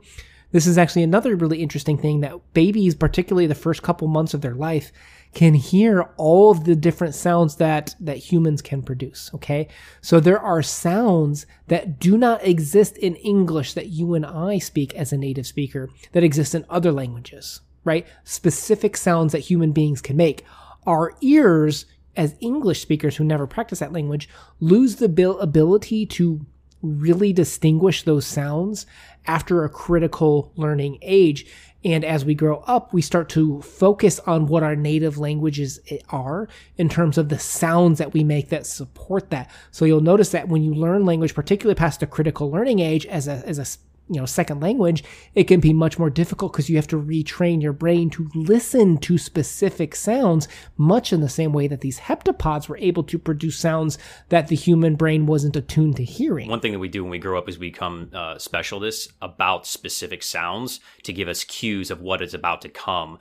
This 0.53 0.67
is 0.67 0.79
actually 0.79 1.03
another 1.03 1.35
really 1.35 1.63
interesting 1.63 1.99
thing 1.99 2.21
that 2.21 2.39
babies, 2.55 2.95
particularly 2.95 3.47
the 3.47 3.55
first 3.55 3.83
couple 3.83 4.07
months 4.07 4.35
of 4.35 4.43
their 4.43 4.55
life, 4.55 4.93
can 5.35 5.55
hear 5.55 6.03
all 6.17 6.51
of 6.51 6.65
the 6.65 6.77
different 6.77 7.15
sounds 7.15 7.57
that, 7.57 7.95
that 8.01 8.19
humans 8.19 8.61
can 8.61 8.83
produce. 8.83 9.31
Okay. 9.35 9.69
So 10.01 10.21
there 10.21 10.39
are 10.39 10.63
sounds 10.63 11.47
that 11.69 11.99
do 11.99 12.19
not 12.19 12.45
exist 12.45 12.99
in 12.99 13.17
English 13.17 13.73
that 13.75 13.89
you 13.89 14.15
and 14.15 14.27
I 14.27 14.59
speak 14.59 14.95
as 14.95 15.13
a 15.13 15.17
native 15.17 15.47
speaker 15.47 15.89
that 16.13 16.25
exist 16.25 16.55
in 16.55 16.67
other 16.69 16.93
languages, 16.93 17.61
right? 17.85 18.07
Specific 18.25 18.97
sounds 18.97 19.33
that 19.33 19.41
human 19.41 19.73
beings 19.73 20.03
can 20.03 20.17
make. 20.17 20.45
Our 20.87 21.15
ears, 21.23 21.87
as 22.15 22.37
English 22.41 22.83
speakers 22.83 23.17
who 23.17 23.25
never 23.25 23.47
practice 23.47 23.79
that 23.79 23.93
language, 23.93 24.29
lose 24.61 24.97
the 24.97 25.07
ability 25.41 26.07
to 26.07 26.45
really 26.83 27.33
distinguish 27.33 28.03
those 28.03 28.27
sounds 28.27 28.87
after 29.27 29.65
a 29.65 29.69
critical 29.69 30.53
learning 30.57 30.99
age. 31.01 31.47
And 31.85 32.05
as 32.05 32.25
we 32.25 32.35
grow 32.35 32.63
up, 32.67 32.93
we 32.93 33.03
start 33.03 33.29
to 33.31 33.61
focus 33.63 34.21
on 34.21 34.47
what 34.47 34.63
our 34.63 34.77
native 34.77 35.19
languages 35.19 35.81
are 36.11 36.49
in 36.77 36.89
terms 36.89 37.19
of 37.19 37.29
the 37.29 37.39
sounds 37.39 37.99
that 37.99 38.13
we 38.13 38.23
make 38.23 38.51
that 38.51 38.67
support 38.67 39.31
that. 39.31 39.51
So 39.71 39.85
you'll 39.85 40.01
notice 40.01 40.31
that 40.31 40.49
when 40.49 40.63
you 40.63 40.75
learn 40.75 41.05
language, 41.05 41.35
particularly 41.35 41.75
past 41.75 42.03
a 42.03 42.07
critical 42.07 42.51
learning 42.51 42.79
age 42.79 43.05
as 43.07 43.27
a, 43.27 43.43
as 43.47 43.59
a 43.59 43.67
you 44.09 44.19
know 44.19 44.27
second 44.27 44.61
language 44.61 45.05
it 45.35 45.45
can 45.45 45.61
be 45.61 45.73
much 45.73 45.99
more 45.99 46.11
difficult 46.11 46.53
because 46.53 46.69
you 46.69 46.77
have 46.77 46.87
to 46.87 47.01
retrain 47.01 47.63
your 47.63 47.73
brain 47.73 48.11
to 48.11 48.29
listen 48.35 48.99
to 48.99 49.17
specific 49.17 49.95
sounds 49.95 50.49
much 50.77 51.13
in 51.13 51.21
the 51.21 51.29
same 51.29 51.53
way 51.53 51.67
that 51.67 51.81
these 51.81 52.01
heptapods 52.01 52.69
were 52.69 52.77
able 52.79 53.03
to 53.03 53.19
produce 53.19 53.59
sounds 53.59 53.99
that 54.29 54.49
the 54.49 54.57
human 54.57 54.97
brain 54.97 55.27
wasn't 55.27 55.57
attuned 55.57 55.97
to 55.97 56.05
hearing. 56.05 56.49
One 56.49 56.61
thing 56.61 56.73
that 56.73 56.79
we 56.79 56.89
do 56.89 57.03
when 57.05 57.11
we 57.11 57.19
grow 57.19 57.39
up 57.39 57.49
is 57.49 57.59
we 57.59 57.71
become 57.71 58.11
uh, 58.13 58.39
specialists 58.39 59.13
about 59.23 59.67
specific 59.67 60.23
sounds 60.23 60.81
to 61.05 61.13
give 61.13 61.29
us 61.29 61.45
cues 61.45 61.91
of 61.91 62.01
what 62.01 62.23
is 62.23 62.35
about 62.35 62.63
to 62.63 62.69
come. 62.69 63.19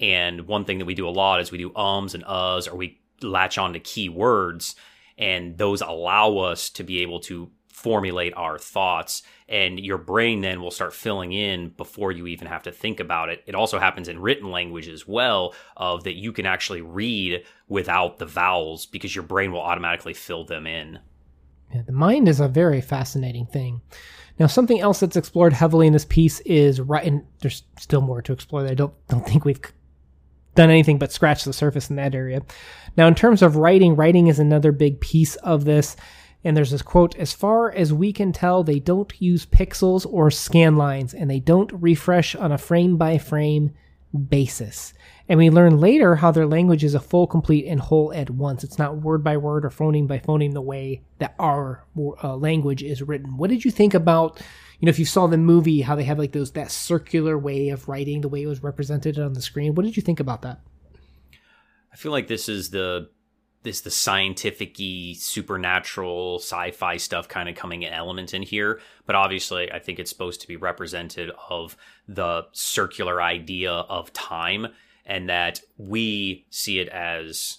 And 0.00 0.46
one 0.46 0.64
thing 0.64 0.78
that 0.78 0.86
we 0.86 0.94
do 0.94 1.08
a 1.08 1.10
lot 1.10 1.40
is 1.40 1.52
we 1.52 1.58
do 1.58 1.72
ums 1.76 2.14
and 2.14 2.24
uhs 2.24 2.70
or 2.70 2.76
we 2.76 3.00
latch 3.22 3.58
on 3.58 3.72
to 3.72 3.80
key 3.80 4.08
words 4.08 4.74
and 5.16 5.56
those 5.56 5.80
allow 5.80 6.38
us 6.38 6.68
to 6.70 6.82
be 6.82 7.00
able 7.00 7.20
to 7.20 7.50
formulate 7.84 8.32
our 8.34 8.58
thoughts 8.58 9.22
and 9.46 9.78
your 9.78 9.98
brain 9.98 10.40
then 10.40 10.62
will 10.62 10.70
start 10.70 10.94
filling 10.94 11.32
in 11.32 11.68
before 11.68 12.10
you 12.10 12.26
even 12.26 12.48
have 12.48 12.62
to 12.62 12.72
think 12.72 12.98
about 12.98 13.28
it. 13.28 13.44
It 13.46 13.54
also 13.54 13.78
happens 13.78 14.08
in 14.08 14.18
written 14.18 14.50
language 14.50 14.88
as 14.88 15.06
well 15.06 15.54
of 15.76 16.04
that 16.04 16.14
you 16.14 16.32
can 16.32 16.46
actually 16.46 16.80
read 16.80 17.44
without 17.68 18.18
the 18.18 18.24
vowels 18.24 18.86
because 18.86 19.14
your 19.14 19.22
brain 19.22 19.52
will 19.52 19.60
automatically 19.60 20.14
fill 20.14 20.46
them 20.46 20.66
in. 20.66 20.98
Yeah, 21.74 21.82
the 21.82 21.92
mind 21.92 22.26
is 22.26 22.40
a 22.40 22.48
very 22.48 22.80
fascinating 22.80 23.44
thing. 23.44 23.82
Now 24.38 24.46
something 24.46 24.80
else 24.80 25.00
that's 25.00 25.16
explored 25.16 25.52
heavily 25.52 25.86
in 25.86 25.92
this 25.92 26.06
piece 26.06 26.40
is 26.40 26.80
right 26.80 27.06
and 27.06 27.26
there's 27.42 27.64
still 27.78 28.00
more 28.00 28.22
to 28.22 28.32
explore 28.32 28.66
i 28.66 28.74
don't 28.74 28.94
don't 29.08 29.26
think 29.26 29.44
we've 29.44 29.60
done 30.54 30.70
anything 30.70 30.98
but 30.98 31.12
scratch 31.12 31.44
the 31.44 31.52
surface 31.52 31.90
in 31.90 31.96
that 31.96 32.14
area. 32.14 32.40
Now 32.96 33.08
in 33.08 33.14
terms 33.14 33.42
of 33.42 33.56
writing 33.56 33.94
writing 33.94 34.28
is 34.28 34.38
another 34.38 34.72
big 34.72 35.02
piece 35.02 35.36
of 35.36 35.66
this 35.66 35.96
and 36.44 36.56
there's 36.56 36.70
this 36.70 36.82
quote 36.82 37.16
As 37.16 37.32
far 37.32 37.72
as 37.72 37.92
we 37.92 38.12
can 38.12 38.32
tell, 38.32 38.62
they 38.62 38.78
don't 38.78 39.12
use 39.20 39.46
pixels 39.46 40.06
or 40.08 40.30
scan 40.30 40.76
lines, 40.76 41.14
and 41.14 41.30
they 41.30 41.40
don't 41.40 41.72
refresh 41.72 42.36
on 42.36 42.52
a 42.52 42.58
frame 42.58 42.96
by 42.96 43.18
frame 43.18 43.72
basis. 44.28 44.92
And 45.28 45.38
we 45.38 45.48
learn 45.48 45.78
later 45.78 46.16
how 46.16 46.30
their 46.30 46.46
language 46.46 46.84
is 46.84 46.94
a 46.94 47.00
full, 47.00 47.26
complete, 47.26 47.66
and 47.66 47.80
whole 47.80 48.12
at 48.12 48.28
once. 48.28 48.62
It's 48.62 48.78
not 48.78 48.98
word 48.98 49.24
by 49.24 49.38
word 49.38 49.64
or 49.64 49.70
phoneme 49.70 50.06
by 50.06 50.18
phoneme 50.18 50.52
the 50.52 50.60
way 50.60 51.02
that 51.18 51.34
our 51.38 51.84
uh, 51.96 52.36
language 52.36 52.82
is 52.82 53.02
written. 53.02 53.38
What 53.38 53.48
did 53.48 53.64
you 53.64 53.70
think 53.70 53.94
about, 53.94 54.38
you 54.78 54.86
know, 54.86 54.90
if 54.90 54.98
you 54.98 55.06
saw 55.06 55.26
the 55.26 55.38
movie, 55.38 55.80
how 55.80 55.96
they 55.96 56.04
have 56.04 56.18
like 56.18 56.32
those, 56.32 56.52
that 56.52 56.70
circular 56.70 57.38
way 57.38 57.70
of 57.70 57.88
writing, 57.88 58.20
the 58.20 58.28
way 58.28 58.42
it 58.42 58.46
was 58.46 58.62
represented 58.62 59.18
on 59.18 59.32
the 59.32 59.40
screen? 59.40 59.74
What 59.74 59.86
did 59.86 59.96
you 59.96 60.02
think 60.02 60.20
about 60.20 60.42
that? 60.42 60.60
I 61.90 61.96
feel 61.96 62.12
like 62.12 62.28
this 62.28 62.48
is 62.48 62.70
the 62.70 63.08
this 63.64 63.80
the 63.80 63.90
scientific 63.90 64.76
supernatural 65.16 66.38
sci-fi 66.38 66.96
stuff 66.96 67.26
kind 67.26 67.48
of 67.48 67.56
coming 67.56 67.82
in 67.82 67.92
element 67.92 68.32
in 68.32 68.42
here 68.42 68.80
but 69.06 69.16
obviously 69.16 69.72
i 69.72 69.78
think 69.78 69.98
it's 69.98 70.10
supposed 70.10 70.40
to 70.40 70.46
be 70.46 70.56
represented 70.56 71.30
of 71.50 71.76
the 72.06 72.44
circular 72.52 73.20
idea 73.20 73.72
of 73.72 74.12
time 74.12 74.68
and 75.06 75.28
that 75.28 75.60
we 75.76 76.46
see 76.50 76.78
it 76.78 76.88
as 76.88 77.58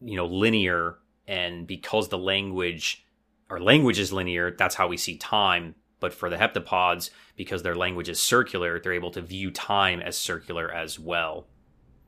you 0.00 0.16
know 0.16 0.26
linear 0.26 0.98
and 1.26 1.66
because 1.66 2.08
the 2.08 2.18
language 2.18 3.04
our 3.50 3.58
language 3.58 3.98
is 3.98 4.12
linear 4.12 4.54
that's 4.56 4.74
how 4.76 4.86
we 4.86 4.96
see 4.96 5.16
time 5.16 5.74
but 6.00 6.14
for 6.14 6.30
the 6.30 6.36
heptapods 6.36 7.10
because 7.36 7.62
their 7.62 7.74
language 7.74 8.08
is 8.08 8.20
circular 8.20 8.78
they're 8.78 8.92
able 8.92 9.10
to 9.10 9.22
view 9.22 9.50
time 9.50 10.00
as 10.00 10.16
circular 10.16 10.70
as 10.72 10.98
well. 10.98 11.46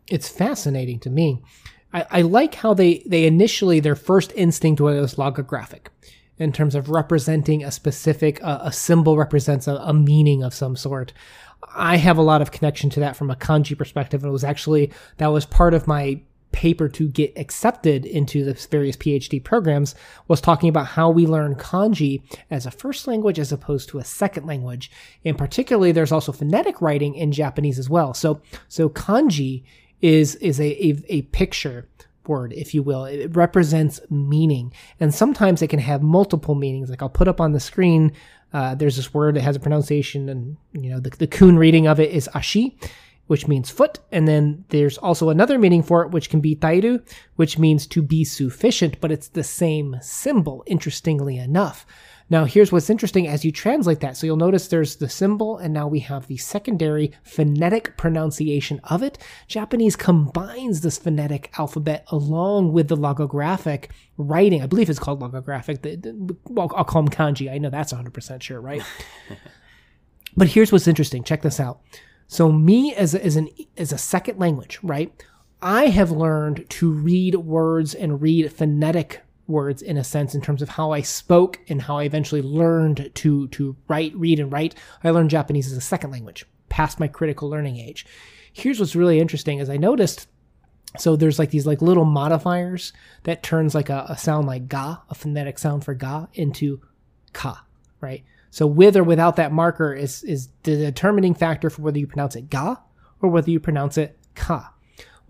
It's 0.09 0.29
fascinating 0.29 0.99
to 1.01 1.11
me 1.11 1.43
I, 1.93 2.07
I 2.11 2.23
like 2.23 2.55
how 2.55 2.75
they, 2.75 3.03
they 3.07 3.27
initially, 3.27 3.81
their 3.81 3.97
first 3.97 4.33
instinct 4.37 4.81
was 4.81 5.15
logographic 5.17 5.89
in 6.39 6.53
terms 6.53 6.75
of 6.75 6.89
representing 6.89 7.63
a 7.63 7.71
specific, 7.71 8.43
uh, 8.43 8.61
a 8.63 8.73
symbol 8.73 9.17
represents 9.17 9.69
a, 9.69 9.75
a 9.77 9.93
meaning 9.93 10.43
of 10.43 10.55
some 10.55 10.75
sort. 10.75 11.13
I 11.75 11.97
have 11.97 12.17
a 12.17 12.23
lot 12.23 12.43
of 12.43 12.51
connection 12.51 12.91
to 12.91 13.01
that 13.01 13.17
from 13.17 13.31
a 13.31 13.37
kanji 13.37 13.77
perspective. 13.77 14.23
And 14.23 14.31
it 14.31 14.33
was 14.33 14.45
actually, 14.45 14.91
that 15.19 15.29
was 15.29 15.45
part 15.45 15.75
of 15.75 15.87
my 15.87 16.23
paper 16.53 16.89
to 16.89 17.09
get 17.09 17.33
accepted 17.37 18.05
into 18.05 18.45
the 18.45 18.55
various 18.71 18.97
PhD 18.97 19.43
programs 19.43 19.95
was 20.27 20.41
talking 20.41 20.69
about 20.69 20.87
how 20.87 21.09
we 21.09 21.27
learn 21.27 21.55
kanji 21.55 22.23
as 22.51 22.67
a 22.67 22.71
first 22.71 23.07
language 23.07 23.39
as 23.39 23.53
opposed 23.53 23.89
to 23.89 23.99
a 23.99 24.05
second 24.05 24.47
language. 24.47 24.91
And 25.25 25.39
particularly, 25.39 25.93
there's 25.93 26.11
also 26.11 26.33
phonetic 26.33 26.81
writing 26.81 27.15
in 27.15 27.33
Japanese 27.33 27.79
as 27.79 27.89
well. 27.89 28.15
So, 28.15 28.41
so 28.69 28.89
kanji 28.89 29.63
is 30.03 30.35
is 30.37 30.61
a, 30.61 30.87
a, 30.87 30.97
a 31.09 31.23
picture 31.23 31.89
word, 32.27 32.53
if 32.53 32.75
you 32.75 32.83
will. 32.83 33.05
It 33.05 33.35
represents 33.35 34.01
meaning, 34.11 34.73
and 34.99 35.15
sometimes 35.15 35.63
it 35.63 35.69
can 35.69 35.81
have 35.81 36.03
multiple 36.03 36.55
meanings. 36.55 36.91
Like 36.91 37.03
I'll 37.03 37.09
put 37.09 37.29
up 37.29 37.41
on 37.41 37.53
the 37.53 37.61
screen. 37.61 38.13
Uh, 38.53 38.75
there's 38.75 38.97
this 38.97 39.15
word 39.15 39.37
that 39.37 39.43
has 39.43 39.57
a 39.57 39.61
pronunciation, 39.61 40.29
and 40.29 40.57
you 40.73 40.91
know 40.91 41.01
the 41.01 41.11
the 41.11 41.53
reading 41.53 41.87
of 41.87 42.01
it 42.01 42.11
is 42.11 42.29
ashi, 42.35 42.77
which 43.27 43.47
means 43.47 43.71
foot, 43.71 43.99
and 44.11 44.27
then 44.27 44.65
there's 44.71 44.99
also 44.99 45.29
another 45.29 45.59
meaning 45.59 45.83
for 45.83 46.03
it, 46.03 46.11
which 46.11 46.31
can 46.31 46.41
be 46.41 46.57
tairu, 46.57 47.03
which 47.37 47.59
means 47.59 47.87
to 47.87 48.03
be 48.03 48.25
sufficient, 48.25 49.01
but 49.01 49.13
it's 49.13 49.29
the 49.29 49.45
same 49.45 49.97
symbol. 50.01 50.63
Interestingly 50.67 51.37
enough. 51.39 51.87
Now, 52.31 52.45
here's 52.45 52.71
what's 52.71 52.89
interesting 52.89 53.27
as 53.27 53.45
you 53.45 53.51
translate 53.51 53.99
that. 54.01 54.17
So 54.17 54.25
you'll 54.25 54.37
notice 54.37 54.69
there's 54.69 54.97
the 54.97 55.09
symbol, 55.09 55.59
and 55.59 55.75
now 55.75 55.89
we 55.89 55.99
have 56.01 56.29
the 56.29 56.37
secondary 56.37 57.13
phonetic 57.25 57.97
pronunciation 57.97 58.81
of 58.85 59.03
it. 59.03 59.19
Japanese 59.49 59.97
combines 59.97 60.81
this 60.81 60.97
phonetic 60.97 61.53
alphabet 61.59 62.05
along 62.09 62.73
with 62.73 62.87
the 62.87 62.97
logographic 62.97 63.91
writing. 64.17 64.63
I 64.63 64.67
believe 64.67 64.89
it's 64.89 65.01
called 65.01 65.21
logographic. 65.21 65.83
The, 65.83 65.97
the, 65.97 66.37
well, 66.45 66.73
I'll 66.77 66.85
call 66.85 67.03
them 67.03 67.11
kanji. 67.11 67.53
I 67.53 67.59
know 67.59 67.69
that's 67.71 67.93
100% 67.93 68.43
sure, 68.43 68.61
right? 68.61 68.83
but 70.37 70.49
here's 70.49 70.71
what's 70.71 70.89
interesting. 70.89 71.25
Check 71.25 71.43
this 71.43 71.59
out. 71.59 71.81
So 72.29 72.53
me 72.53 72.95
as 72.95 73.13
a, 73.13 73.25
as 73.25 73.35
an 73.35 73.49
as 73.77 73.91
a 73.91 73.99
second 73.99 74.39
language, 74.39 74.79
right? 74.85 75.13
I 75.61 75.87
have 75.87 76.13
learned 76.13 76.65
to 76.71 76.93
read 76.93 77.35
words 77.35 77.93
and 77.93 78.23
read 78.23 78.53
phonetic 78.53 79.21
words 79.51 79.83
in 79.83 79.97
a 79.97 80.05
sense 80.05 80.35
in 80.35 80.41
terms 80.41 80.63
of 80.63 80.71
how 80.71 80.93
I 80.93 81.03
spoke 81.03 81.61
and 81.69 81.83
how 81.83 81.99
I 81.99 82.05
eventually 82.05 82.43
learned 82.43 83.11
to 83.17 83.49
to 83.49 83.77
write, 83.89 84.15
read, 84.15 84.41
and 84.41 84.53
write. 84.53 84.75
I 85.05 85.11
learned 85.11 85.31
Japanese 85.31 85.71
as 85.71 85.77
a 85.77 85.83
second 85.83 86.11
language 86.11 86.47
past 86.69 87.01
my 87.01 87.09
critical 87.09 87.49
learning 87.51 87.77
age. 87.77 88.07
Here's 88.53 88.81
what's 88.81 88.97
really 88.97 89.21
interesting 89.21 89.59
is 89.59 89.69
I 89.69 89.77
noticed 89.77 90.29
so 90.99 91.15
there's 91.15 91.39
like 91.39 91.51
these 91.51 91.67
like 91.67 91.83
little 91.83 92.05
modifiers 92.05 92.93
that 93.23 93.43
turns 93.43 93.75
like 93.75 93.91
a, 93.91 94.07
a 94.09 94.19
sound 94.19 94.47
like 94.47 94.69
ga, 94.69 94.97
a 95.09 95.15
phonetic 95.15 95.59
sound 95.59 95.85
for 95.85 95.95
ga, 95.95 96.27
into 96.35 96.81
ka, 97.33 97.65
right? 98.01 98.25
So 98.51 98.67
with 98.67 98.97
or 98.97 99.05
without 99.05 99.37
that 99.37 99.53
marker 99.53 99.93
is 99.95 100.25
is 100.25 100.49
the 100.65 100.77
determining 100.77 101.35
factor 101.35 101.71
for 101.71 101.83
whether 101.83 101.99
you 101.99 102.07
pronounce 102.07 102.35
it 102.35 102.51
ga 102.51 102.77
or 103.23 103.31
whether 103.31 103.51
you 103.51 103.61
pronounce 103.61 103.99
it 103.99 104.19
ka. 104.35 104.75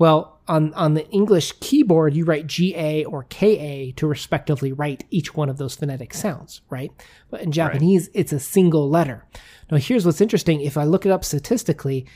Well, 0.01 0.41
on, 0.49 0.73
on 0.73 0.95
the 0.95 1.07
English 1.11 1.53
keyboard, 1.61 2.15
you 2.15 2.25
write 2.25 2.47
GA 2.47 3.05
or 3.05 3.25
KA 3.25 3.93
to 3.97 4.07
respectively 4.07 4.73
write 4.73 5.05
each 5.11 5.35
one 5.35 5.51
of 5.51 5.59
those 5.59 5.77
phonetic 5.77 6.15
sounds, 6.15 6.63
right? 6.71 6.91
But 7.31 7.43
in 7.43 7.53
Japanese, 7.53 8.07
right. 8.07 8.17
it's 8.17 8.33
a 8.33 8.41
single 8.41 8.89
letter. 8.89 9.27
Now, 9.71 9.77
here's 9.77 10.07
what's 10.07 10.23
interesting. 10.23 10.63
If 10.63 10.79
I 10.79 10.85
look 10.85 11.05
it 11.05 11.13
up 11.13 11.23
statistically, 11.23 12.07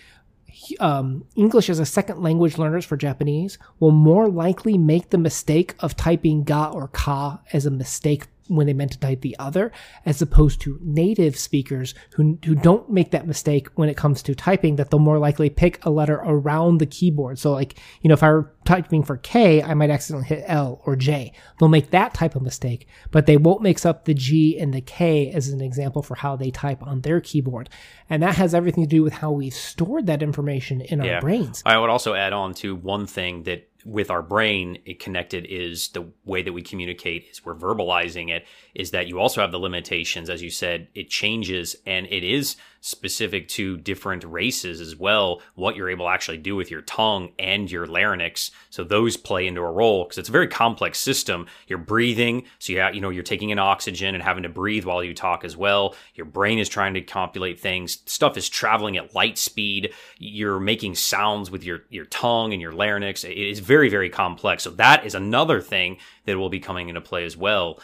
um, 0.81 1.27
English 1.37 1.69
as 1.69 1.79
a 1.79 1.85
second 1.85 2.23
language 2.23 2.57
learners 2.57 2.87
for 2.87 2.97
Japanese 2.97 3.59
will 3.81 3.91
more 3.91 4.29
likely 4.29 4.79
make 4.79 5.11
the 5.11 5.19
mistake 5.19 5.75
of 5.81 5.95
typing 5.95 6.43
ga 6.43 6.71
or 6.71 6.89
ka 6.89 7.43
as 7.53 7.67
a 7.67 7.71
mistake 7.71 8.29
when 8.49 8.67
they 8.67 8.73
meant 8.73 8.93
to 8.93 8.99
type 8.99 9.21
the 9.21 9.37
other, 9.39 9.73
as 10.05 10.21
opposed 10.21 10.61
to 10.61 10.79
native 10.83 11.37
speakers 11.37 11.95
who, 12.15 12.39
who 12.45 12.55
don't 12.55 12.91
make 12.91 13.11
that 13.11 13.27
mistake 13.27 13.69
when 13.75 13.89
it 13.89 13.97
comes 13.97 14.23
to 14.23 14.35
typing, 14.35 14.77
that 14.77 14.91
they'll 14.91 15.01
more 15.01 15.19
likely 15.19 15.51
pick 15.51 15.85
a 15.85 15.91
letter 15.91 16.21
around 16.25 16.79
the 16.79 16.87
keyboard. 16.87 17.39
So, 17.39 17.53
like, 17.53 17.79
you 18.03 18.09
know, 18.09 18.15
if 18.15 18.23
I 18.23 18.31
were 18.31 18.53
typing 18.65 19.03
for 19.03 19.17
K, 19.19 19.63
I 19.63 19.75
might 19.75 19.91
accidentally 19.91 20.29
hit 20.29 20.45
L 20.47 20.83
or 20.85 20.97
J. 20.97 21.33
They'll 21.59 21.69
make 21.69 21.91
that 21.91 22.15
type 22.15 22.35
of 22.35 22.43
mistake, 22.43 22.87
but 23.11 23.27
they 23.27 23.37
won't 23.37 23.63
mix 23.63 23.87
up 23.87 24.05
the 24.05 24.15
G 24.15 24.59
and 24.59 24.73
the 24.73 24.81
K 24.81 25.31
as 25.31 25.49
an 25.49 25.61
example 25.61 26.03
for 26.03 26.15
how 26.15 26.37
they 26.37 26.51
type 26.51 26.83
on 26.83 27.01
their 27.01 27.21
keyboard. 27.21 27.69
And 28.11 28.23
that 28.23 28.37
has 28.37 28.55
everything 28.55 28.85
to 28.85 28.89
do 28.89 29.03
with 29.03 29.15
how 29.15 29.31
we've 29.33 29.55
stored 29.55 30.07
that 30.07 30.23
information 30.23 30.81
in 30.81 31.03
yeah. 31.03 31.15
our 31.15 31.21
brains. 31.21 31.63
I 31.65 31.79
would 31.79 31.91
also 31.91 32.15
add 32.15 32.33
on 32.33 32.55
to 32.55 32.75
one 32.75 33.07
thing 33.07 33.45
that 33.45 33.69
with 33.85 34.11
our 34.11 34.23
brain 34.23 34.79
it 34.87 34.99
connected 34.99 35.47
is 35.49 35.89
the 35.89 36.07
way 36.25 36.43
that 36.43 36.53
we 36.53 36.63
communicate 36.63 37.27
is 37.31 37.45
we're 37.45 37.55
verbalizing 37.55 38.31
it 38.31 38.47
is 38.75 38.93
that 38.93 39.07
you 39.07 39.21
also 39.21 39.41
have 39.41 39.53
the 39.53 39.59
limitations 39.59 40.31
as 40.31 40.43
you 40.43 40.51
said 40.51 40.89
it 40.95 41.09
changes 41.11 41.77
and 41.87 42.07
it 42.07 42.25
is 42.25 42.57
specific 42.85 43.49
to 43.49 43.79
different 43.79 44.23
races 44.25 44.79
as 44.79 44.95
well 44.95 45.41
what 45.55 45.75
you're 45.75 45.89
able 45.89 46.05
to 46.05 46.11
actually 46.11 46.37
do 46.37 46.55
with 46.55 46.71
your 46.71 46.83
tongue 46.83 47.33
and 47.39 47.71
your 47.71 47.87
larynx. 47.87 48.51
So 48.69 48.85
those 48.85 49.17
play 49.17 49.47
into 49.47 49.63
a 49.63 49.73
role 49.73 50.05
because 50.05 50.19
it's 50.19 50.29
a 50.29 50.33
very 50.33 50.49
complex 50.49 50.99
system. 50.99 51.47
You're 51.67 51.79
breathing 51.79 52.45
so 52.59 52.75
you 52.75 52.85
you 52.93 53.01
know 53.01 53.09
you're 53.09 53.23
taking 53.23 53.49
in 53.49 53.59
oxygen 53.59 54.15
and 54.15 54.23
having 54.23 54.43
to 54.43 54.51
breathe 54.51 54.85
while 54.85 55.03
you 55.03 55.15
talk 55.15 55.45
as 55.45 55.57
well. 55.57 55.95
Your 56.15 56.27
brain 56.27 56.59
is 56.59 56.69
trying 56.69 56.93
to 56.93 57.01
compilate 57.01 57.59
things. 57.59 58.01
Stuff 58.05 58.37
is 58.37 58.51
traveling 58.51 58.99
at 58.99 59.15
light 59.15 59.39
speed. 59.39 59.95
You're 60.19 60.61
making 60.61 60.97
sounds 60.97 61.51
with 61.51 61.65
your 61.65 61.85
your 61.89 62.05
tongue 62.05 62.53
and 62.53 62.61
your 62.61 62.73
larynx. 62.73 63.25
It 63.25 63.39
is 63.39 63.61
very 63.61 63.89
very 63.89 64.11
complex. 64.11 64.63
So 64.63 64.71
that 64.73 65.07
is 65.07 65.15
another 65.15 65.63
thing 65.63 65.97
that 66.27 66.37
will 66.37 66.51
be 66.51 66.61
coming 66.61 66.91
into 66.91 67.01
play 67.01 67.25
as 67.25 67.35
well 67.35 67.81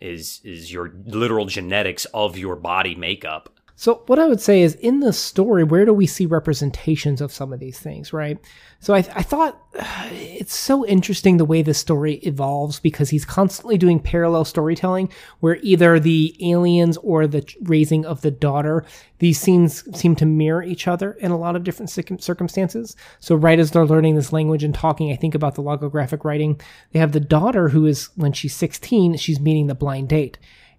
is 0.00 0.40
is 0.42 0.72
your 0.72 0.94
literal 1.04 1.44
genetics 1.44 2.06
of 2.06 2.38
your 2.38 2.56
body 2.56 2.94
makeup 2.94 3.50
So, 3.80 4.02
what 4.08 4.18
I 4.18 4.26
would 4.26 4.40
say 4.40 4.62
is 4.62 4.74
in 4.74 4.98
the 4.98 5.12
story, 5.12 5.62
where 5.62 5.84
do 5.84 5.92
we 5.92 6.04
see 6.04 6.26
representations 6.26 7.20
of 7.20 7.30
some 7.30 7.52
of 7.52 7.60
these 7.60 7.78
things, 7.78 8.12
right? 8.12 8.36
So, 8.80 8.92
I, 8.92 8.98
I 9.14 9.22
thought 9.22 9.62
uh, 9.78 10.08
it's 10.10 10.56
so 10.56 10.84
interesting 10.84 11.36
the 11.36 11.44
way 11.44 11.62
the 11.62 11.74
story 11.74 12.14
evolves 12.14 12.80
because 12.80 13.10
he's 13.10 13.24
constantly 13.24 13.78
doing 13.78 14.00
parallel 14.00 14.44
storytelling 14.44 15.12
where 15.38 15.58
either 15.62 16.00
the 16.00 16.36
aliens 16.40 16.96
or 17.04 17.28
the 17.28 17.48
raising 17.62 18.04
of 18.04 18.22
the 18.22 18.32
daughter, 18.32 18.84
these 19.20 19.38
scenes 19.38 19.84
seem 19.96 20.16
to 20.16 20.26
mirror 20.26 20.64
each 20.64 20.88
other 20.88 21.12
in 21.12 21.30
a 21.30 21.38
lot 21.38 21.54
of 21.54 21.62
different 21.62 21.88
circumstances. 22.20 22.96
So, 23.20 23.36
right 23.36 23.60
as 23.60 23.70
they're 23.70 23.86
learning 23.86 24.16
this 24.16 24.32
language 24.32 24.64
and 24.64 24.74
talking, 24.74 25.12
I 25.12 25.16
think 25.16 25.36
about 25.36 25.54
the 25.54 25.62
logographic 25.62 26.24
writing, 26.24 26.60
they 26.90 26.98
have 26.98 27.12
the 27.12 27.20
daughter 27.20 27.68
who 27.68 27.86
is, 27.86 28.10
when 28.16 28.32
she's 28.32 28.56
16, 28.56 29.18
she's 29.18 29.38
meeting 29.38 29.68
the 29.68 29.76
blind 29.76 30.08
date 30.08 30.36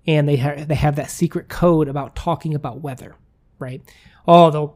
and 0.10 0.28
they 0.28 0.38
ha- 0.38 0.66
they 0.66 0.76
have 0.76 0.96
that 0.96 1.12
secret 1.12 1.50
code 1.50 1.88
about 1.88 2.16
talking 2.16 2.56
about 2.56 2.82
weather, 2.82 3.16
right? 3.60 3.82
Oh, 4.28 4.50
the 4.50 4.74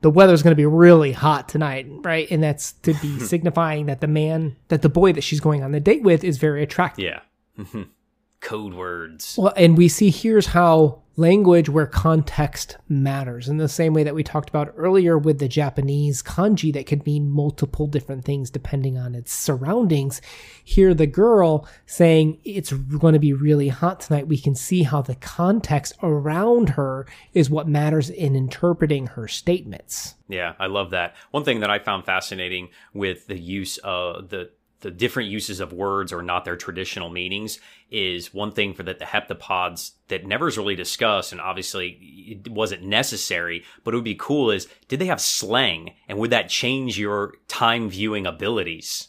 the 0.00 0.10
weather's 0.10 0.42
going 0.42 0.50
to 0.50 0.56
be 0.56 0.66
really 0.66 1.12
hot 1.12 1.48
tonight, 1.48 1.86
right? 1.88 2.28
And 2.32 2.42
that's 2.42 2.72
to 2.72 2.92
be 2.94 3.20
signifying 3.20 3.86
that 3.86 4.00
the 4.00 4.08
man, 4.08 4.56
that 4.68 4.82
the 4.82 4.88
boy 4.88 5.12
that 5.12 5.22
she's 5.22 5.38
going 5.38 5.62
on 5.62 5.70
the 5.70 5.78
date 5.78 6.02
with 6.02 6.24
is 6.24 6.38
very 6.38 6.64
attractive. 6.64 7.04
yeah 7.04 7.20
mm-hmm. 7.56 7.82
Code 8.42 8.74
words 8.74 9.36
Well, 9.38 9.54
and 9.56 9.78
we 9.78 9.88
see 9.88 10.10
here's 10.10 10.48
how 10.48 11.02
language 11.16 11.68
where 11.68 11.86
context 11.86 12.78
matters 12.88 13.48
in 13.48 13.58
the 13.58 13.68
same 13.68 13.92
way 13.92 14.02
that 14.02 14.14
we 14.14 14.22
talked 14.22 14.48
about 14.48 14.72
earlier 14.76 15.18
with 15.18 15.38
the 15.38 15.48
Japanese 15.48 16.22
kanji 16.22 16.72
that 16.72 16.86
could 16.86 17.04
mean 17.04 17.28
multiple 17.28 17.86
different 17.86 18.24
things 18.24 18.50
depending 18.50 18.96
on 18.96 19.14
its 19.14 19.32
surroundings. 19.32 20.22
Here, 20.64 20.94
the 20.94 21.06
girl 21.06 21.68
saying 21.84 22.38
it's 22.44 22.72
going 22.72 23.12
to 23.12 23.20
be 23.20 23.32
really 23.32 23.68
hot 23.68 24.00
tonight. 24.00 24.26
We 24.26 24.38
can 24.38 24.54
see 24.54 24.84
how 24.84 25.02
the 25.02 25.16
context 25.16 25.94
around 26.02 26.70
her 26.70 27.06
is 27.34 27.50
what 27.50 27.68
matters 27.68 28.08
in 28.08 28.34
interpreting 28.34 29.08
her 29.08 29.28
statements. 29.28 30.14
Yeah, 30.28 30.54
I 30.58 30.66
love 30.66 30.90
that. 30.90 31.14
One 31.30 31.44
thing 31.44 31.60
that 31.60 31.70
I 31.70 31.78
found 31.78 32.06
fascinating 32.06 32.70
with 32.94 33.26
the 33.26 33.38
use 33.38 33.76
of 33.78 34.30
the 34.30 34.50
the 34.82 34.90
different 34.90 35.30
uses 35.30 35.60
of 35.60 35.72
words 35.72 36.12
or 36.12 36.22
not 36.22 36.44
their 36.44 36.56
traditional 36.56 37.08
meanings 37.08 37.58
is 37.90 38.34
one 38.34 38.52
thing 38.52 38.74
for 38.74 38.82
the, 38.82 38.94
the 38.94 39.04
heptapods 39.04 39.92
that 40.08 40.26
never 40.26 40.48
is 40.48 40.58
really 40.58 40.76
discussed 40.76 41.32
and 41.32 41.40
obviously 41.40 41.98
it 42.44 42.50
wasn't 42.50 42.82
necessary 42.82 43.64
but 43.84 43.94
it 43.94 43.96
would 43.96 44.04
be 44.04 44.14
cool 44.14 44.50
is 44.50 44.68
did 44.88 44.98
they 44.98 45.06
have 45.06 45.20
slang 45.20 45.94
and 46.08 46.18
would 46.18 46.30
that 46.30 46.48
change 46.48 46.98
your 46.98 47.32
time 47.48 47.88
viewing 47.88 48.26
abilities 48.26 49.08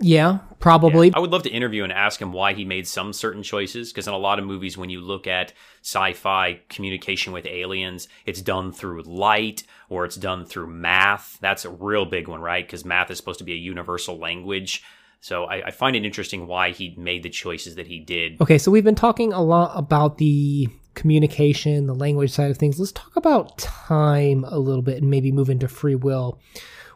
Yeah, 0.00 0.38
probably. 0.60 1.12
I 1.12 1.18
would 1.18 1.32
love 1.32 1.42
to 1.42 1.50
interview 1.50 1.82
and 1.82 1.92
ask 1.92 2.22
him 2.22 2.32
why 2.32 2.54
he 2.54 2.64
made 2.64 2.86
some 2.86 3.12
certain 3.12 3.42
choices. 3.42 3.92
Because 3.92 4.06
in 4.06 4.14
a 4.14 4.18
lot 4.18 4.38
of 4.38 4.44
movies, 4.44 4.78
when 4.78 4.90
you 4.90 5.00
look 5.00 5.26
at 5.26 5.52
sci 5.82 6.12
fi 6.12 6.60
communication 6.68 7.32
with 7.32 7.46
aliens, 7.46 8.08
it's 8.24 8.40
done 8.40 8.72
through 8.72 9.02
light 9.02 9.64
or 9.88 10.04
it's 10.04 10.16
done 10.16 10.44
through 10.44 10.68
math. 10.68 11.38
That's 11.40 11.64
a 11.64 11.70
real 11.70 12.04
big 12.04 12.28
one, 12.28 12.40
right? 12.40 12.64
Because 12.64 12.84
math 12.84 13.10
is 13.10 13.18
supposed 13.18 13.40
to 13.40 13.44
be 13.44 13.54
a 13.54 13.56
universal 13.56 14.18
language. 14.18 14.84
So 15.20 15.44
I, 15.44 15.66
I 15.66 15.70
find 15.70 15.96
it 15.96 16.04
interesting 16.04 16.46
why 16.46 16.70
he 16.70 16.94
made 16.96 17.22
the 17.22 17.30
choices 17.30 17.74
that 17.74 17.86
he 17.86 17.98
did. 17.98 18.40
Okay, 18.40 18.58
so 18.58 18.70
we've 18.70 18.84
been 18.84 18.94
talking 18.94 19.32
a 19.32 19.42
lot 19.42 19.72
about 19.76 20.18
the 20.18 20.68
communication, 20.94 21.86
the 21.86 21.94
language 21.94 22.30
side 22.30 22.50
of 22.50 22.58
things. 22.58 22.78
Let's 22.78 22.92
talk 22.92 23.16
about 23.16 23.58
time 23.58 24.44
a 24.44 24.58
little 24.58 24.82
bit 24.82 24.98
and 25.00 25.10
maybe 25.10 25.32
move 25.32 25.50
into 25.50 25.68
free 25.68 25.94
will. 25.94 26.40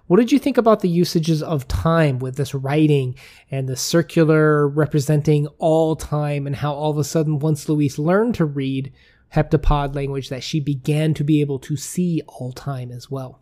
What 0.06 0.18
did 0.18 0.32
you 0.32 0.38
think 0.38 0.58
about 0.58 0.80
the 0.80 0.88
usages 0.88 1.42
of 1.42 1.68
time 1.68 2.18
with 2.18 2.36
this 2.36 2.54
writing 2.54 3.14
and 3.50 3.68
the 3.68 3.76
circular 3.76 4.68
representing 4.68 5.46
all 5.58 5.96
time 5.96 6.46
and 6.46 6.56
how 6.56 6.74
all 6.74 6.90
of 6.90 6.98
a 6.98 7.04
sudden 7.04 7.38
once 7.38 7.68
Louise 7.68 7.98
learned 7.98 8.34
to 8.34 8.44
read 8.44 8.92
heptapod 9.34 9.94
language 9.94 10.28
that 10.28 10.42
she 10.42 10.60
began 10.60 11.14
to 11.14 11.24
be 11.24 11.40
able 11.40 11.58
to 11.60 11.76
see 11.76 12.20
all 12.26 12.52
time 12.52 12.90
as 12.90 13.10
well? 13.10 13.40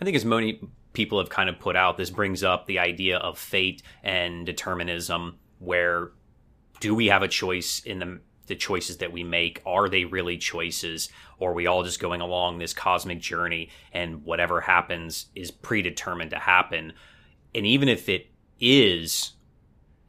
I 0.00 0.04
think 0.04 0.16
as 0.16 0.24
many 0.24 0.60
people 0.92 1.18
have 1.18 1.30
kind 1.30 1.48
of 1.48 1.58
put 1.58 1.76
out, 1.76 1.96
this 1.96 2.10
brings 2.10 2.42
up 2.42 2.66
the 2.66 2.78
idea 2.78 3.18
of 3.18 3.38
fate 3.38 3.82
and 4.02 4.46
determinism, 4.46 5.38
where 5.58 6.12
do 6.80 6.94
we 6.94 7.06
have 7.06 7.22
a 7.22 7.28
choice 7.28 7.80
in 7.80 7.98
the 7.98 8.20
the 8.48 8.56
choices 8.56 8.96
that 8.96 9.12
we 9.12 9.22
make? 9.22 9.62
Are 9.64 9.88
they 9.88 10.04
really 10.04 10.38
choices? 10.38 11.10
Or 11.38 11.50
are 11.50 11.54
we 11.54 11.66
all 11.66 11.84
just 11.84 12.00
going 12.00 12.20
along 12.20 12.58
this 12.58 12.72
cosmic 12.72 13.20
journey 13.20 13.68
and 13.92 14.24
whatever 14.24 14.62
happens 14.62 15.26
is 15.34 15.50
predetermined 15.50 16.30
to 16.30 16.38
happen? 16.38 16.94
And 17.54 17.66
even 17.66 17.88
if 17.88 18.08
it 18.08 18.28
is, 18.58 19.32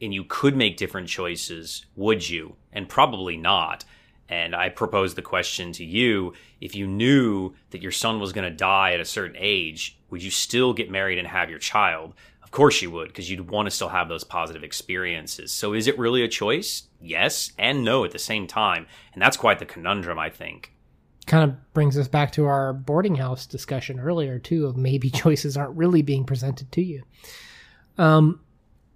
and 0.01 0.13
you 0.13 0.23
could 0.23 0.55
make 0.55 0.77
different 0.77 1.09
choices, 1.09 1.85
would 1.95 2.29
you? 2.29 2.55
And 2.71 2.89
probably 2.89 3.37
not. 3.37 3.83
And 4.29 4.55
I 4.55 4.69
propose 4.69 5.15
the 5.15 5.23
question 5.23 5.71
to 5.73 5.83
you 5.83 6.33
if 6.61 6.75
you 6.75 6.87
knew 6.87 7.53
that 7.71 7.81
your 7.81 7.91
son 7.91 8.19
was 8.19 8.31
going 8.31 8.49
to 8.49 8.55
die 8.55 8.93
at 8.93 8.99
a 8.99 9.05
certain 9.05 9.35
age, 9.39 9.97
would 10.09 10.21
you 10.21 10.29
still 10.29 10.73
get 10.73 10.91
married 10.91 11.17
and 11.17 11.27
have 11.27 11.49
your 11.49 11.59
child? 11.59 12.13
Of 12.43 12.51
course 12.51 12.81
you 12.81 12.91
would, 12.91 13.09
because 13.09 13.29
you'd 13.29 13.49
want 13.49 13.65
to 13.65 13.71
still 13.71 13.89
have 13.89 14.07
those 14.07 14.23
positive 14.23 14.63
experiences. 14.63 15.51
So 15.51 15.73
is 15.73 15.87
it 15.87 15.97
really 15.97 16.23
a 16.23 16.27
choice? 16.27 16.83
Yes 17.01 17.53
and 17.57 17.83
no 17.83 18.05
at 18.05 18.11
the 18.11 18.19
same 18.19 18.47
time. 18.47 18.85
And 19.13 19.21
that's 19.21 19.37
quite 19.37 19.59
the 19.59 19.65
conundrum, 19.65 20.19
I 20.19 20.29
think. 20.29 20.73
Kind 21.25 21.43
of 21.43 21.73
brings 21.73 21.97
us 21.97 22.07
back 22.07 22.31
to 22.33 22.45
our 22.45 22.73
boarding 22.73 23.15
house 23.15 23.45
discussion 23.45 23.99
earlier, 23.99 24.39
too, 24.39 24.65
of 24.65 24.77
maybe 24.77 25.09
choices 25.11 25.57
aren't 25.57 25.77
really 25.77 26.01
being 26.01 26.25
presented 26.25 26.71
to 26.71 26.81
you. 26.81 27.03
Um, 27.97 28.41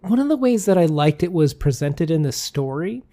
one 0.01 0.19
of 0.19 0.27
the 0.27 0.37
ways 0.37 0.65
that 0.65 0.77
I 0.77 0.85
liked 0.85 1.23
it 1.23 1.31
was 1.31 1.53
presented 1.53 2.11
in 2.11 2.23
the 2.23 2.31
story, 2.31 3.03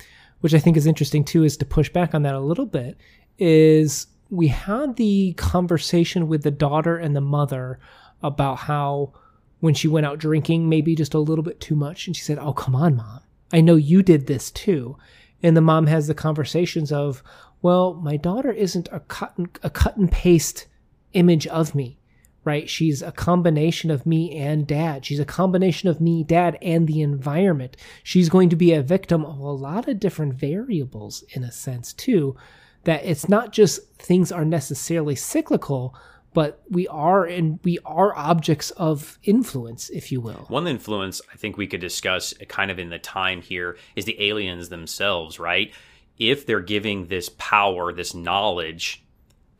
which 0.40 0.54
I 0.54 0.58
think 0.58 0.76
is 0.76 0.86
interesting 0.86 1.24
too, 1.24 1.44
is 1.44 1.56
to 1.58 1.64
push 1.64 1.90
back 1.90 2.14
on 2.14 2.22
that 2.22 2.34
a 2.34 2.40
little 2.40 2.66
bit, 2.66 2.96
is 3.38 4.06
we 4.30 4.48
had 4.48 4.96
the 4.96 5.34
conversation 5.34 6.28
with 6.28 6.42
the 6.42 6.50
daughter 6.50 6.96
and 6.96 7.14
the 7.14 7.20
mother 7.20 7.78
about 8.22 8.56
how 8.56 9.12
when 9.60 9.74
she 9.74 9.88
went 9.88 10.06
out 10.06 10.18
drinking, 10.18 10.68
maybe 10.68 10.94
just 10.94 11.14
a 11.14 11.18
little 11.18 11.44
bit 11.44 11.60
too 11.60 11.76
much, 11.76 12.06
and 12.06 12.16
she 12.16 12.22
said, 12.22 12.38
Oh, 12.38 12.52
come 12.52 12.74
on, 12.74 12.96
mom. 12.96 13.20
I 13.52 13.60
know 13.60 13.76
you 13.76 14.02
did 14.02 14.26
this 14.26 14.50
too. 14.50 14.96
And 15.42 15.56
the 15.56 15.60
mom 15.60 15.86
has 15.86 16.06
the 16.06 16.14
conversations 16.14 16.90
of, 16.92 17.22
Well, 17.60 17.94
my 17.94 18.16
daughter 18.16 18.52
isn't 18.52 18.88
a 18.90 19.00
cut 19.00 19.36
and, 19.36 19.48
a 19.62 19.70
cut 19.70 19.96
and 19.96 20.10
paste 20.10 20.66
image 21.12 21.46
of 21.48 21.74
me 21.74 21.99
right? 22.44 22.68
She's 22.68 23.02
a 23.02 23.12
combination 23.12 23.90
of 23.90 24.06
me 24.06 24.36
and 24.36 24.66
dad. 24.66 25.04
She's 25.04 25.20
a 25.20 25.24
combination 25.24 25.88
of 25.88 26.00
me, 26.00 26.24
dad, 26.24 26.56
and 26.62 26.86
the 26.86 27.02
environment. 27.02 27.76
She's 28.02 28.28
going 28.28 28.48
to 28.50 28.56
be 28.56 28.72
a 28.72 28.82
victim 28.82 29.24
of 29.24 29.38
a 29.38 29.50
lot 29.50 29.88
of 29.88 30.00
different 30.00 30.34
variables 30.34 31.22
in 31.30 31.44
a 31.44 31.52
sense, 31.52 31.92
too. 31.92 32.36
That 32.84 33.04
it's 33.04 33.28
not 33.28 33.52
just 33.52 33.92
things 33.96 34.32
are 34.32 34.44
necessarily 34.44 35.14
cyclical, 35.14 35.94
but 36.32 36.62
we 36.70 36.86
are 36.88 37.24
and 37.24 37.58
we 37.64 37.78
are 37.84 38.16
objects 38.16 38.70
of 38.72 39.18
influence, 39.22 39.90
if 39.90 40.12
you 40.12 40.20
will. 40.20 40.46
One 40.48 40.66
influence 40.66 41.20
I 41.32 41.36
think 41.36 41.56
we 41.56 41.66
could 41.66 41.80
discuss 41.80 42.32
uh, 42.40 42.44
kind 42.46 42.70
of 42.70 42.78
in 42.78 42.88
the 42.88 42.98
time 42.98 43.42
here 43.42 43.76
is 43.96 44.04
the 44.04 44.20
aliens 44.22 44.68
themselves, 44.68 45.38
right? 45.38 45.72
If 46.18 46.46
they're 46.46 46.60
giving 46.60 47.06
this 47.06 47.28
power, 47.30 47.92
this 47.92 48.14
knowledge 48.14 49.04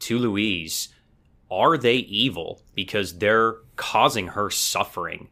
to 0.00 0.18
Louise, 0.18 0.88
are 1.50 1.76
they 1.76 1.96
evil 1.96 2.62
because 2.74 3.18
they're 3.18 3.56
causing 3.76 4.28
her 4.28 4.50
suffering? 4.50 5.28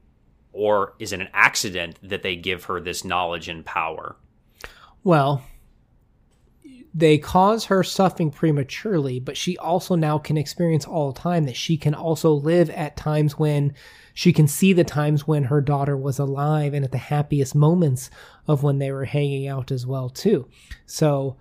Or 0.52 0.94
is 0.98 1.12
it 1.12 1.20
an 1.20 1.28
accident 1.32 1.98
that 2.02 2.22
they 2.22 2.34
give 2.34 2.64
her 2.64 2.80
this 2.80 3.04
knowledge 3.04 3.48
and 3.48 3.64
power? 3.64 4.16
Well, 5.04 5.44
they 6.92 7.18
cause 7.18 7.66
her 7.66 7.84
suffering 7.84 8.30
prematurely, 8.30 9.20
but 9.20 9.36
she 9.36 9.56
also 9.58 9.94
now 9.94 10.18
can 10.18 10.36
experience 10.36 10.84
all 10.84 11.12
the 11.12 11.20
time 11.20 11.44
that 11.44 11.56
she 11.56 11.76
can 11.76 11.94
also 11.94 12.32
live 12.32 12.70
at 12.70 12.96
times 12.96 13.38
when 13.38 13.74
she 14.14 14.32
can 14.32 14.48
see 14.48 14.72
the 14.72 14.82
times 14.82 15.26
when 15.26 15.44
her 15.44 15.60
daughter 15.60 15.96
was 15.96 16.18
alive 16.18 16.74
and 16.74 16.84
at 16.84 16.90
the 16.90 16.98
happiest 16.98 17.54
moments 17.54 18.10
of 18.48 18.64
when 18.64 18.78
they 18.78 18.90
were 18.90 19.04
hanging 19.04 19.46
out 19.46 19.70
as 19.70 19.86
well 19.86 20.08
too. 20.08 20.48
So, 20.86 21.36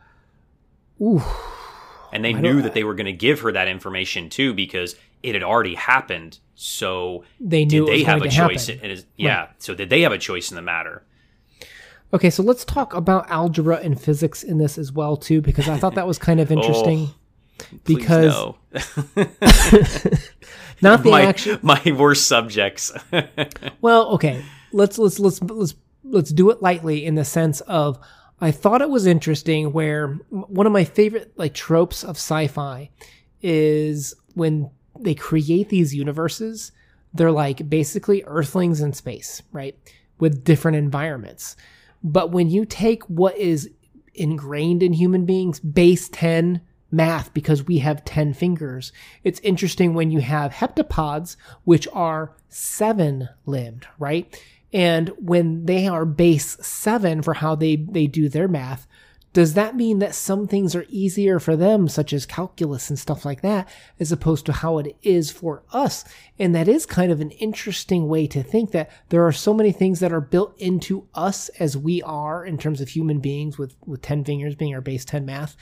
ooh, 1.02 1.24
And 2.12 2.24
they 2.24 2.34
knew 2.34 2.62
that 2.62 2.74
they 2.74 2.84
were 2.84 2.96
going 2.96 3.06
to 3.08 3.13
give 3.13 3.41
her 3.41 3.52
that 3.52 3.67
information 3.67 4.30
too, 4.30 4.54
because 4.54 4.96
it 5.24 5.34
had 5.34 5.43
already 5.43 5.76
happened. 5.76 6.39
So 6.56 7.24
They 7.39 7.65
knew 7.65 7.86
did 7.86 7.93
they 7.93 8.04
have 8.04 8.22
a 8.22 8.30
choice? 8.30 8.67
happen. 8.67 8.86
in- 8.86 8.91
in- 8.98 9.04
yeah. 9.17 9.48
So 9.60 9.76
did 9.76 9.89
they 9.89 10.02
have 10.02 10.12
a 10.12 10.17
choice 10.17 10.50
in 10.52 10.56
the 10.56 10.62
matter? 10.62 11.04
Okay, 12.13 12.30
so 12.30 12.41
let's 12.41 12.63
talk 12.63 12.93
about 12.93 13.30
algebra 13.30 13.78
and 13.78 14.00
physics 14.00 14.41
in 14.41 14.58
this 14.58 14.78
as 14.78 14.91
well 14.93 15.17
too, 15.17 15.41
because 15.41 15.67
I 15.67 15.78
thought 15.78 15.96
that 15.96 16.08
was 16.08 16.17
kind 16.17 16.39
of 16.39 16.50
oh, 16.52 16.56
interesting. 16.56 17.10
Please 17.58 17.80
because 17.98 18.34
no. 18.34 18.58
not 20.82 21.04
the 21.04 21.12
my 21.12 21.24
action. 21.24 21.60
my 21.62 21.82
worst 21.98 22.28
subjects. 22.28 22.91
Well, 23.82 24.10
okay, 24.12 24.43
let's 24.72 24.98
let's 24.98 25.20
let's 25.20 25.41
let's 25.41 25.76
let's 26.04 26.30
do 26.32 26.50
it 26.52 26.62
lightly 26.62 27.06
in 27.06 27.15
the 27.15 27.26
sense 27.26 27.62
of 27.62 28.00
I 28.39 28.52
thought 28.52 28.82
it 28.82 28.89
was 28.89 29.08
interesting 29.08 29.73
where 29.73 30.19
one 30.30 30.67
of 30.67 30.73
my 30.73 30.84
favorite 30.84 31.34
like 31.38 31.54
tropes 31.54 32.04
of 32.04 32.17
sci-fi 32.17 32.89
is 33.41 34.13
when 34.36 34.69
they 35.00 35.15
create 35.15 35.69
these 35.69 35.95
universes, 35.95 36.71
they're 37.13 37.32
like 37.32 37.69
basically 37.69 38.23
earthlings 38.26 38.82
in 38.82 38.93
space, 38.93 39.41
right? 39.52 39.78
With 40.19 40.43
different 40.43 40.78
environments. 40.78 41.56
But 42.04 42.32
when 42.32 42.50
you 42.50 42.65
take 42.65 43.04
what 43.04 43.38
is 43.38 43.69
ingrained 44.13 44.84
in 44.84 44.93
human 44.93 45.26
beings, 45.26 45.60
base 45.60 46.10
10 46.10 46.62
math, 46.91 47.34
because 47.34 47.63
we 47.63 47.80
have 47.80 48.06
10 48.06 48.34
fingers, 48.34 48.91
it's 49.23 49.39
interesting 49.41 49.93
when 49.93 50.12
you 50.12 50.21
have 50.21 50.54
heptapods, 50.54 51.36
which 51.63 51.88
are 51.91 52.34
seven 52.50 53.30
limbed, 53.45 53.88
right? 54.00 54.41
And 54.78 55.10
when 55.18 55.66
they 55.66 55.88
are 55.88 56.06
base 56.06 56.56
seven 56.62 57.24
for 57.24 57.34
how 57.34 57.56
they, 57.56 57.78
they 57.78 58.06
do 58.06 58.30
their 58.30 58.48
math, 58.48 58.86
does 59.34 59.56
that 59.56 59.76
mean 59.76 59.98
that 60.00 60.13
some 60.13 60.48
things 60.48 60.76
are 60.76 60.86
easier 60.88 61.40
for 61.40 61.56
them, 61.56 61.88
such 61.88 62.13
as 62.13 62.28
calculus 62.28 62.92
and 62.92 63.00
stuff 63.00 63.26
like 63.26 63.42
that, 63.42 63.68
as 64.00 64.12
opposed 64.12 64.46
to 64.46 64.54
how 64.54 64.78
it 64.78 64.96
is 65.02 65.32
for 65.32 65.63
us? 65.74 66.06
And 66.38 66.54
that 66.54 66.68
is 66.68 66.86
kind 66.86 67.12
of 67.12 67.22
an 67.22 67.32
interesting 67.32 68.08
way 68.08 68.28
to 68.28 68.44
think 68.44 68.70
that 68.70 68.92
there 69.10 69.26
are 69.26 69.32
so 69.32 69.52
many 69.52 69.72
things 69.72 70.00
that 70.00 70.13
are 70.13 70.22
built 70.22 70.56
into 70.60 71.08
us 71.16 71.50
as 71.58 71.76
we 71.76 72.04
are 72.04 72.46
in 72.46 72.60
terms 72.60 72.80
of 72.80 72.90
human 72.90 73.18
beings 73.18 73.58
with, 73.58 73.74
with 73.84 74.04
10 74.04 74.26
fingers 74.26 74.54
being 74.54 74.76
our 74.76 74.82
base 74.82 75.06
10 75.06 75.26
math. 75.26 75.58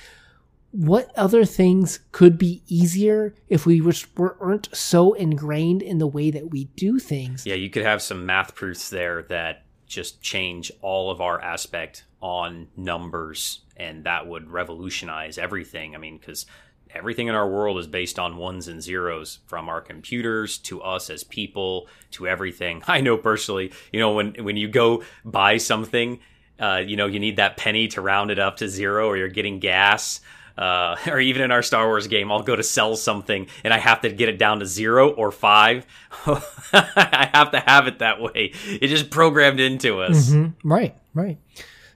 What 0.76 1.10
other 1.16 1.46
things 1.46 2.02
could 2.12 2.38
be 2.38 2.62
easier 2.68 3.34
if 3.48 3.66
we 3.66 3.80
were, 3.80 3.94
weren't 4.18 4.68
so 4.76 5.14
ingrained 5.14 5.82
in 5.82 6.00
the 6.00 6.08
way 6.08 6.32
that 6.32 6.52
we 6.52 6.66
do 6.76 7.00
things? 7.00 7.46
yeah, 7.46 7.56
you 7.56 7.70
could 7.70 7.84
have 7.84 8.02
some 8.02 8.26
math 8.26 8.56
proofs 8.56 8.90
there 8.90 9.24
that 9.24 9.64
just 9.88 10.22
change 10.22 10.74
all 10.82 11.12
of 11.12 11.22
our 11.22 11.40
aspect 11.42 12.04
on 12.22 12.68
numbers, 12.76 13.62
and 13.78 14.04
that 14.04 14.28
would 14.28 14.50
revolutionize 14.52 15.38
everything. 15.38 15.96
I 15.96 15.98
mean, 15.98 16.18
because 16.18 16.46
everything 16.90 17.28
in 17.28 17.36
our 17.36 17.48
world 17.48 17.78
is 17.78 17.88
based 17.88 18.18
on 18.18 18.38
ones 18.38 18.68
and 18.68 18.82
zeros, 18.82 19.40
from 19.46 19.70
our 19.70 19.82
computers 19.82 20.58
to 20.58 20.82
us 20.82 21.10
as 21.10 21.24
people 21.24 21.88
to 22.12 22.28
everything. 22.28 22.84
I 22.88 23.02
know 23.02 23.18
personally, 23.18 23.72
you 23.92 24.00
know, 24.00 24.14
when 24.14 24.34
when 24.44 24.58
you 24.58 24.68
go 24.68 25.04
buy 25.24 25.58
something, 25.58 26.20
uh, 26.60 26.82
you 26.86 26.96
know, 26.98 27.08
you 27.08 27.20
need 27.20 27.38
that 27.38 27.58
penny 27.58 27.88
to 27.90 28.02
round 28.02 28.32
it 28.32 28.40
up 28.40 28.58
to 28.58 28.68
zero, 28.68 29.08
or 29.08 29.18
you're 29.18 29.28
getting 29.30 29.60
gas. 29.60 30.20
Uh, 30.58 30.96
or 31.08 31.20
even 31.20 31.42
in 31.42 31.52
our 31.52 31.62
Star 31.62 31.86
Wars 31.88 32.08
game, 32.08 32.32
I'll 32.32 32.44
go 32.44 32.56
to 32.56 32.64
sell 32.64 32.96
something 32.96 33.48
and 33.64 33.74
I 33.74 33.78
have 33.78 34.02
to 34.02 34.10
get 34.10 34.30
it 34.30 34.38
down 34.38 34.60
to 34.60 34.66
zero 34.66 35.10
or 35.10 35.32
five. 35.32 35.86
I 36.26 37.30
have 37.34 37.52
to 37.52 37.60
have 37.60 37.88
it 37.88 38.00
that 38.00 38.22
way. 38.22 38.52
It 38.66 38.88
just 38.88 39.10
programmed 39.10 39.60
into 39.60 40.00
us. 40.02 40.30
Mhm. 40.30 40.54
Right, 40.64 40.96
right. 41.14 41.38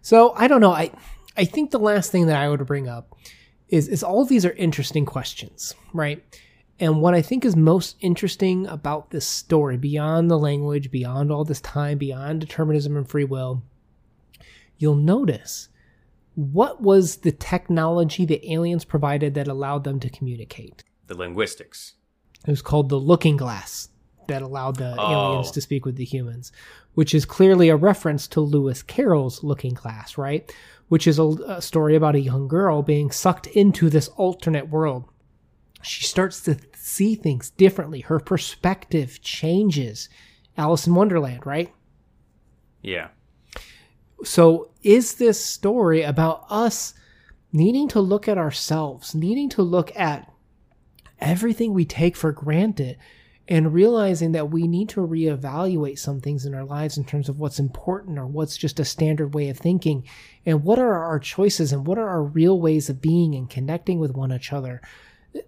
So 0.02 0.34
I 0.36 0.48
don't 0.48 0.62
know. 0.62 0.72
I 0.74 0.92
I 1.38 1.46
think 1.46 1.72
the 1.72 1.80
last 1.80 2.12
thing 2.12 2.28
that 2.28 2.36
I 2.36 2.50
would 2.50 2.66
bring 2.66 2.88
up 2.90 3.16
is 3.70 3.88
is 3.88 4.04
all 4.04 4.26
these 4.26 4.46
are 4.46 4.52
interesting 4.52 5.06
questions, 5.06 5.74
right? 5.94 6.22
And 6.82 7.02
what 7.02 7.14
I 7.14 7.22
think 7.22 7.44
is 7.44 7.56
most 7.58 7.98
interesting 8.00 8.66
about 8.68 9.12
this 9.12 9.26
story, 9.26 9.76
beyond 9.78 10.32
the 10.32 10.38
language, 10.40 10.92
beyond 10.92 11.32
all 11.32 11.44
this 11.44 11.60
time, 11.62 11.98
beyond 11.98 12.40
determinism 12.40 12.96
and 12.96 13.08
free 13.08 13.26
will, 13.26 13.64
you'll 14.78 14.96
notice 14.96 15.68
what 16.36 16.82
was 16.82 17.18
the 17.18 17.32
technology 17.32 18.26
the 18.26 18.54
aliens 18.54 18.86
provided 18.86 19.34
that 19.34 19.48
allowed 19.48 19.84
them 19.84 20.00
to 20.00 20.10
communicate. 20.10 20.84
The 21.08 21.16
linguistics. 21.16 21.96
It 22.48 22.52
was 22.52 22.62
called 22.62 22.90
the 22.90 23.00
looking 23.00 23.36
glass 23.38 23.90
that 24.28 24.42
allowed 24.42 24.78
the 24.78 24.96
Oh. 24.98 25.12
aliens 25.12 25.52
to 25.52 25.62
speak 25.62 25.86
with 25.86 25.96
the 25.96 26.06
humans, 26.06 26.52
which 26.94 27.14
is 27.16 27.26
clearly 27.26 27.70
a 27.70 27.76
reference 27.76 28.28
to 28.28 28.42
Lewis 28.42 28.84
Carroll's 28.84 29.44
looking 29.44 29.74
glass, 29.74 30.18
right? 30.18 30.54
Which 30.88 31.08
is 31.08 31.20
a, 31.20 31.24
a 31.48 31.62
story 31.62 31.96
about 31.96 32.16
a 32.16 32.20
young 32.20 32.48
girl 32.48 32.82
being 32.84 33.12
sucked 33.12 33.48
into 33.48 33.90
this 33.90 34.08
alternate 34.10 34.70
world. 34.70 35.06
She 35.82 36.04
starts 36.04 36.42
to 36.42 36.58
see 36.76 37.16
things 37.16 37.50
differently. 37.50 38.02
Her 38.02 38.20
perspective 38.20 39.22
changes. 39.22 40.10
Alice 40.58 40.86
in 40.88 40.94
Wonderland, 40.94 41.46
right? 41.46 41.74
Yeah. 42.82 43.10
So, 44.24 44.72
is 44.84 45.16
this 45.16 45.44
story 45.44 46.04
about 46.04 46.46
us 46.50 46.94
needing 47.54 47.88
to 47.90 48.02
look 48.02 48.28
at 48.28 48.38
ourselves, 48.38 49.16
needing 49.16 49.50
to 49.50 49.62
look 49.62 49.96
at 49.96 50.32
everything 51.20 51.74
we 51.74 51.86
take 51.86 52.16
for 52.16 52.32
granted, 52.32 52.98
and 53.48 53.74
realizing 53.74 54.34
that 54.34 54.52
we 54.52 54.68
need 54.68 54.90
to 54.90 55.02
reevaluate 55.02 55.98
some 55.98 56.22
things 56.22 56.46
in 56.46 56.54
our 56.54 56.64
lives 56.64 56.98
in 56.98 57.04
terms 57.04 57.30
of 57.30 57.40
what's 57.40 57.60
important 57.60 58.20
or 58.20 58.28
what's 58.28 58.58
just 58.58 58.80
a 58.80 58.86
standard 58.86 59.34
way 59.34 59.50
of 59.50 59.58
thinking, 59.58 60.06
and 60.46 60.64
what 60.64 60.80
are 60.80 61.04
our 61.04 61.20
choices 61.20 61.72
and 61.72 61.88
what 61.88 61.98
are 61.98 62.10
our 62.10 62.24
real 62.24 62.60
ways 62.60 62.90
of 62.90 63.02
being 63.02 63.34
and 63.34 63.50
connecting 63.50 64.00
with 64.00 64.12
one 64.12 64.32
another? 64.32 64.82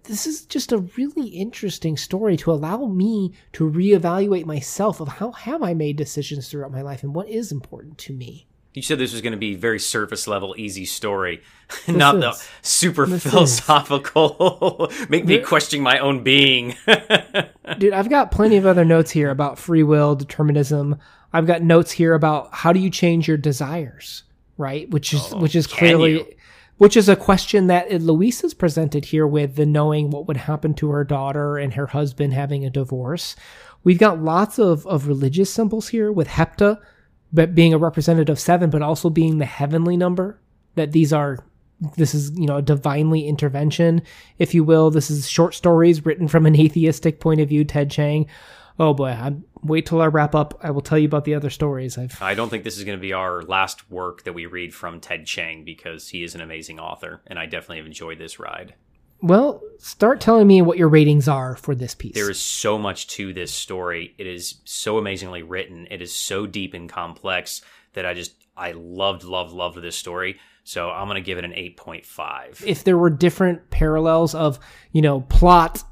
This 0.04 0.26
is 0.26 0.46
just 0.46 0.72
a 0.72 0.78
really 0.96 1.28
interesting 1.28 1.96
story 1.96 2.36
to 2.38 2.52
allow 2.52 2.86
me 2.86 3.34
to 3.52 3.70
reevaluate 3.70 4.46
myself 4.46 5.00
of 5.00 5.08
how 5.08 5.32
have 5.32 5.62
I 5.62 5.74
made 5.74 5.96
decisions 5.96 6.48
throughout 6.48 6.72
my 6.72 6.82
life 6.82 7.02
and 7.02 7.14
what 7.14 7.28
is 7.28 7.52
important 7.52 7.98
to 7.98 8.12
me. 8.12 8.46
You 8.74 8.80
said 8.80 8.98
this 8.98 9.12
was 9.12 9.20
going 9.20 9.32
to 9.32 9.38
be 9.38 9.54
very 9.54 9.78
surface 9.78 10.26
level, 10.26 10.54
easy 10.56 10.86
story, 10.86 11.42
not 11.88 12.20
the 12.20 12.42
super 12.62 13.04
This 13.04 13.22
philosophical, 13.22 14.90
make 15.10 15.26
me 15.26 15.40
question 15.40 15.82
my 15.82 15.98
own 15.98 16.22
being. 16.22 16.76
Dude, 17.78 17.92
I've 17.92 18.08
got 18.08 18.30
plenty 18.30 18.56
of 18.56 18.64
other 18.64 18.84
notes 18.84 19.10
here 19.10 19.30
about 19.30 19.58
free 19.58 19.82
will, 19.82 20.14
determinism. 20.14 20.98
I've 21.34 21.46
got 21.46 21.62
notes 21.62 21.92
here 21.92 22.14
about 22.14 22.48
how 22.52 22.72
do 22.72 22.80
you 22.80 22.88
change 22.88 23.28
your 23.28 23.36
desires, 23.36 24.22
right? 24.56 24.88
Which 24.90 25.12
is 25.12 25.20
Oh, 25.32 25.38
which 25.38 25.54
is 25.54 25.66
clearly 25.66 26.12
you? 26.12 26.26
which 26.78 26.96
is 26.96 27.08
a 27.08 27.16
question 27.16 27.66
that 27.66 27.92
Louise 28.00 28.42
is 28.42 28.54
presented 28.54 29.04
here 29.04 29.26
with 29.26 29.56
the 29.56 29.66
knowing 29.66 30.10
what 30.10 30.26
would 30.26 30.36
happen 30.38 30.74
to 30.74 30.90
her 30.90 31.04
daughter 31.04 31.58
and 31.58 31.74
her 31.74 31.86
husband 31.88 32.32
having 32.32 32.64
a 32.64 32.70
divorce. 32.70 33.36
We've 33.84 33.98
got 33.98 34.22
lots 34.22 34.58
of, 34.58 34.86
of 34.86 35.06
religious 35.06 35.52
symbols 35.52 35.88
here 35.88 36.10
with 36.10 36.28
hepta, 36.28 36.80
but 37.32 37.54
being 37.54 37.72
a 37.72 37.78
representative 37.78 38.34
of 38.34 38.40
seven, 38.40 38.70
but 38.70 38.82
also 38.82 39.10
being 39.10 39.38
the 39.38 39.44
heavenly 39.44 39.96
number. 39.96 40.38
That 40.74 40.92
these 40.92 41.12
are 41.12 41.38
this 41.96 42.14
is 42.14 42.30
you 42.38 42.46
know 42.46 42.56
a 42.56 42.62
divinely 42.62 43.26
intervention, 43.26 44.02
if 44.38 44.54
you 44.54 44.64
will. 44.64 44.90
This 44.90 45.10
is 45.10 45.28
short 45.28 45.54
stories 45.54 46.04
written 46.04 46.28
from 46.28 46.46
an 46.46 46.56
atheistic 46.60 47.20
point 47.20 47.40
of 47.40 47.48
view. 47.48 47.64
Ted 47.64 47.90
Chiang. 47.90 48.26
Oh 48.78 48.94
boy, 48.94 49.08
I'm, 49.08 49.44
wait 49.62 49.84
till 49.84 50.00
I 50.00 50.06
wrap 50.06 50.34
up. 50.34 50.58
I 50.62 50.70
will 50.70 50.80
tell 50.80 50.98
you 50.98 51.06
about 51.06 51.24
the 51.24 51.34
other 51.34 51.50
stories. 51.50 51.98
I've 51.98 52.20
I 52.22 52.34
don't 52.34 52.48
think 52.48 52.64
this 52.64 52.78
is 52.78 52.84
going 52.84 52.96
to 52.96 53.02
be 53.02 53.12
our 53.12 53.42
last 53.42 53.90
work 53.90 54.24
that 54.24 54.32
we 54.32 54.46
read 54.46 54.74
from 54.74 54.98
Ted 54.98 55.26
Chiang 55.26 55.64
because 55.64 56.08
he 56.08 56.24
is 56.24 56.34
an 56.34 56.40
amazing 56.40 56.80
author, 56.80 57.20
and 57.26 57.38
I 57.38 57.46
definitely 57.46 57.78
have 57.78 57.86
enjoyed 57.86 58.18
this 58.18 58.38
ride. 58.38 58.74
Well, 59.22 59.62
start 59.78 60.20
telling 60.20 60.46
me 60.46 60.60
what 60.62 60.76
your 60.76 60.88
ratings 60.88 61.28
are 61.28 61.56
for 61.56 61.74
this 61.74 61.94
piece. 61.94 62.14
There 62.14 62.30
is 62.30 62.40
so 62.40 62.76
much 62.76 63.06
to 63.08 63.32
this 63.32 63.52
story. 63.52 64.14
It 64.18 64.26
is 64.26 64.56
so 64.64 64.98
amazingly 64.98 65.42
written. 65.42 65.86
It 65.90 66.02
is 66.02 66.14
so 66.14 66.46
deep 66.46 66.74
and 66.74 66.88
complex 66.88 67.62
that 67.94 68.04
I 68.04 68.14
just 68.14 68.34
I 68.56 68.72
loved, 68.72 69.24
loved, 69.24 69.52
loved 69.52 69.80
this 69.80 69.96
story. 69.96 70.38
So 70.64 70.90
I'm 70.90 71.06
going 71.06 71.16
to 71.16 71.26
give 71.26 71.38
it 71.38 71.44
an 71.44 71.52
8.5. 71.52 72.64
if 72.66 72.84
there 72.84 72.98
were 72.98 73.10
different 73.10 73.70
parallels 73.70 74.34
of 74.34 74.58
you 74.92 75.02
know 75.02 75.22
plot 75.22 75.82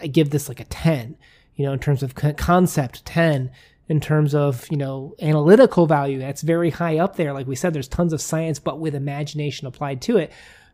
i 0.00 0.06
give 0.06 0.28
this 0.30 0.48
like 0.48 0.60
a 0.60 0.64
10 0.64 1.16
you 1.54 1.64
know 1.64 1.72
in 1.72 1.78
terms 1.78 2.02
of 2.02 2.14
concept 2.14 3.04
10 3.06 3.50
in 3.88 4.00
terms 4.00 4.34
of 4.34 4.66
you 4.70 4.76
know 4.76 5.14
analytical 5.22 5.86
value 5.86 6.18
that's 6.18 6.42
very 6.42 6.68
high 6.68 6.98
up 6.98 7.16
there 7.16 7.32
like 7.32 7.46
we 7.46 7.56
said 7.56 7.72
there's 7.72 7.88
tons 7.88 8.12
of 8.12 8.20
science 8.20 8.58
but 8.58 8.78
with 8.78 8.94
imagination 8.94 9.66
applied 9.66 10.02
to 10.02 10.18
it 10.18 10.30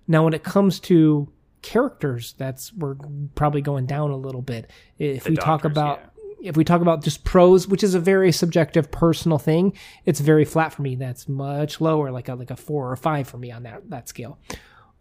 now 0.08 0.24
when 0.24 0.34
it 0.34 0.42
comes 0.42 0.80
to 0.80 1.28
characters 1.66 2.36
that's 2.38 2.72
we're 2.74 2.94
probably 3.34 3.60
going 3.60 3.86
down 3.86 4.12
a 4.12 4.16
little 4.16 4.40
bit 4.40 4.70
if 5.00 5.24
The 5.24 5.30
we 5.30 5.36
talk 5.36 5.64
about 5.64 6.00
yeah. 6.40 6.50
if 6.50 6.56
we 6.56 6.62
talk 6.62 6.80
about 6.80 7.02
just 7.02 7.24
prose, 7.24 7.66
which 7.66 7.82
is 7.82 7.96
a 7.96 7.98
very 7.98 8.30
subjective, 8.30 8.92
personal 8.92 9.36
thing, 9.36 9.72
it's 10.04 10.20
very 10.20 10.44
flat 10.44 10.72
for 10.72 10.82
me. 10.82 10.94
That's 10.94 11.28
much 11.28 11.80
lower, 11.80 12.12
like 12.12 12.28
a 12.28 12.36
like 12.36 12.52
a 12.52 12.56
four 12.56 12.92
or 12.92 12.94
five 12.94 13.26
for 13.28 13.36
me 13.36 13.50
on 13.50 13.64
that 13.64 13.90
that 13.90 14.08
scale. 14.08 14.38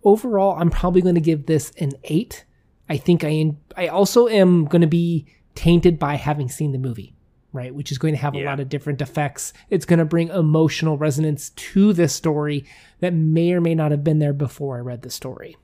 Overall, 0.04 0.58
I'm 0.60 0.72
probably 0.72 1.04
going 1.04 1.14
to 1.14 1.22
give 1.22 1.46
this 1.46 1.72
an 1.80 1.92
eight. 2.06 2.46
I 2.90 2.98
think 2.98 3.24
I 3.24 3.52
I 3.78 3.88
also 3.88 4.28
am 4.28 4.66
going 4.66 4.82
to 4.82 4.88
be 4.88 5.28
tainted 5.54 6.00
by 6.00 6.16
having 6.16 6.50
seen 6.50 6.72
the 6.72 6.80
movie, 6.80 7.16
right? 7.54 7.76
Which 7.76 7.92
is 7.92 8.00
going 8.00 8.16
to 8.16 8.20
have 8.20 8.34
a 8.34 8.44
lot 8.44 8.60
of 8.60 8.70
different 8.70 9.04
effects. 9.04 9.54
It's 9.70 9.86
going 9.86 10.00
to 10.00 10.06
bring 10.06 10.30
emotional 10.30 10.98
resonance 10.98 11.52
to 11.52 11.94
this 11.94 12.14
story 12.14 12.66
that 13.02 13.14
may 13.14 13.54
or 13.54 13.62
may 13.62 13.76
not 13.76 13.92
have 13.92 14.04
been 14.04 14.18
there 14.18 14.34
before 14.34 14.78
I 14.78 14.80
read 14.80 15.04
the 15.04 15.12
story. 15.12 15.58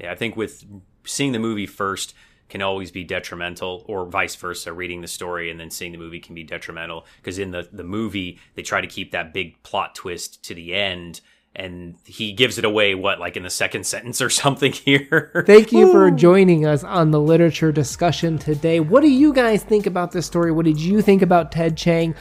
Yeah, 0.00 0.12
I 0.12 0.14
think 0.14 0.36
with 0.36 0.64
seeing 1.04 1.32
the 1.32 1.38
movie 1.38 1.66
first 1.66 2.14
can 2.48 2.62
always 2.62 2.90
be 2.90 3.04
detrimental, 3.04 3.84
or 3.86 4.06
vice 4.06 4.34
versa. 4.36 4.72
Reading 4.72 5.02
the 5.02 5.08
story 5.08 5.50
and 5.50 5.60
then 5.60 5.70
seeing 5.70 5.92
the 5.92 5.98
movie 5.98 6.20
can 6.20 6.34
be 6.34 6.44
detrimental 6.44 7.06
because 7.16 7.38
in 7.38 7.50
the 7.50 7.68
the 7.72 7.84
movie 7.84 8.38
they 8.54 8.62
try 8.62 8.80
to 8.80 8.86
keep 8.86 9.12
that 9.12 9.32
big 9.32 9.62
plot 9.62 9.94
twist 9.94 10.42
to 10.44 10.54
the 10.54 10.74
end. 10.74 11.20
And 11.56 11.96
he 12.04 12.32
gives 12.32 12.56
it 12.58 12.64
away, 12.64 12.94
what, 12.94 13.18
like 13.18 13.36
in 13.36 13.42
the 13.42 13.50
second 13.50 13.84
sentence 13.86 14.22
or 14.22 14.30
something 14.30 14.70
here? 14.70 15.42
Thank 15.46 15.72
you 15.72 15.90
for 15.90 16.08
joining 16.10 16.64
us 16.64 16.84
on 16.84 17.10
the 17.10 17.20
literature 17.20 17.72
discussion 17.72 18.38
today. 18.38 18.78
What 18.78 19.00
do 19.00 19.10
you 19.10 19.32
guys 19.32 19.64
think 19.64 19.86
about 19.86 20.12
this 20.12 20.24
story? 20.24 20.52
What 20.52 20.66
did 20.66 20.78
you 20.78 21.02
think 21.02 21.20
about 21.20 21.50
Ted 21.50 21.76
Chiang? 21.76 22.14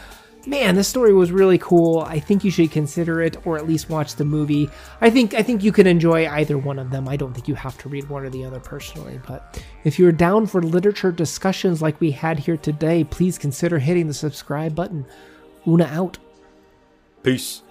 Man, 0.47 0.75
this 0.75 0.87
story 0.87 1.13
was 1.13 1.31
really 1.31 1.57
cool. 1.57 1.99
I 2.07 2.19
think 2.19 2.43
you 2.43 2.51
should 2.51 2.71
consider 2.71 3.21
it 3.21 3.45
or 3.45 3.57
at 3.57 3.67
least 3.67 3.89
watch 3.89 4.15
the 4.15 4.25
movie. 4.25 4.69
I 5.01 5.09
think 5.09 5.33
I 5.33 5.43
think 5.43 5.63
you 5.63 5.71
can 5.71 5.85
enjoy 5.85 6.27
either 6.29 6.57
one 6.57 6.79
of 6.79 6.89
them. 6.89 7.07
I 7.07 7.17
don't 7.17 7.33
think 7.33 7.47
you 7.47 7.55
have 7.55 7.77
to 7.79 7.89
read 7.89 8.09
one 8.09 8.23
or 8.23 8.29
the 8.29 8.45
other 8.45 8.59
personally, 8.59 9.19
but 9.27 9.61
if 9.83 9.99
you're 9.99 10.11
down 10.11 10.47
for 10.47 10.61
literature 10.61 11.11
discussions 11.11 11.81
like 11.81 11.99
we 11.99 12.11
had 12.11 12.39
here 12.39 12.57
today, 12.57 13.03
please 13.03 13.37
consider 13.37 13.79
hitting 13.79 14.07
the 14.07 14.13
subscribe 14.13 14.73
button. 14.73 15.05
Una 15.67 15.85
out. 15.85 16.17
Peace. 17.23 17.61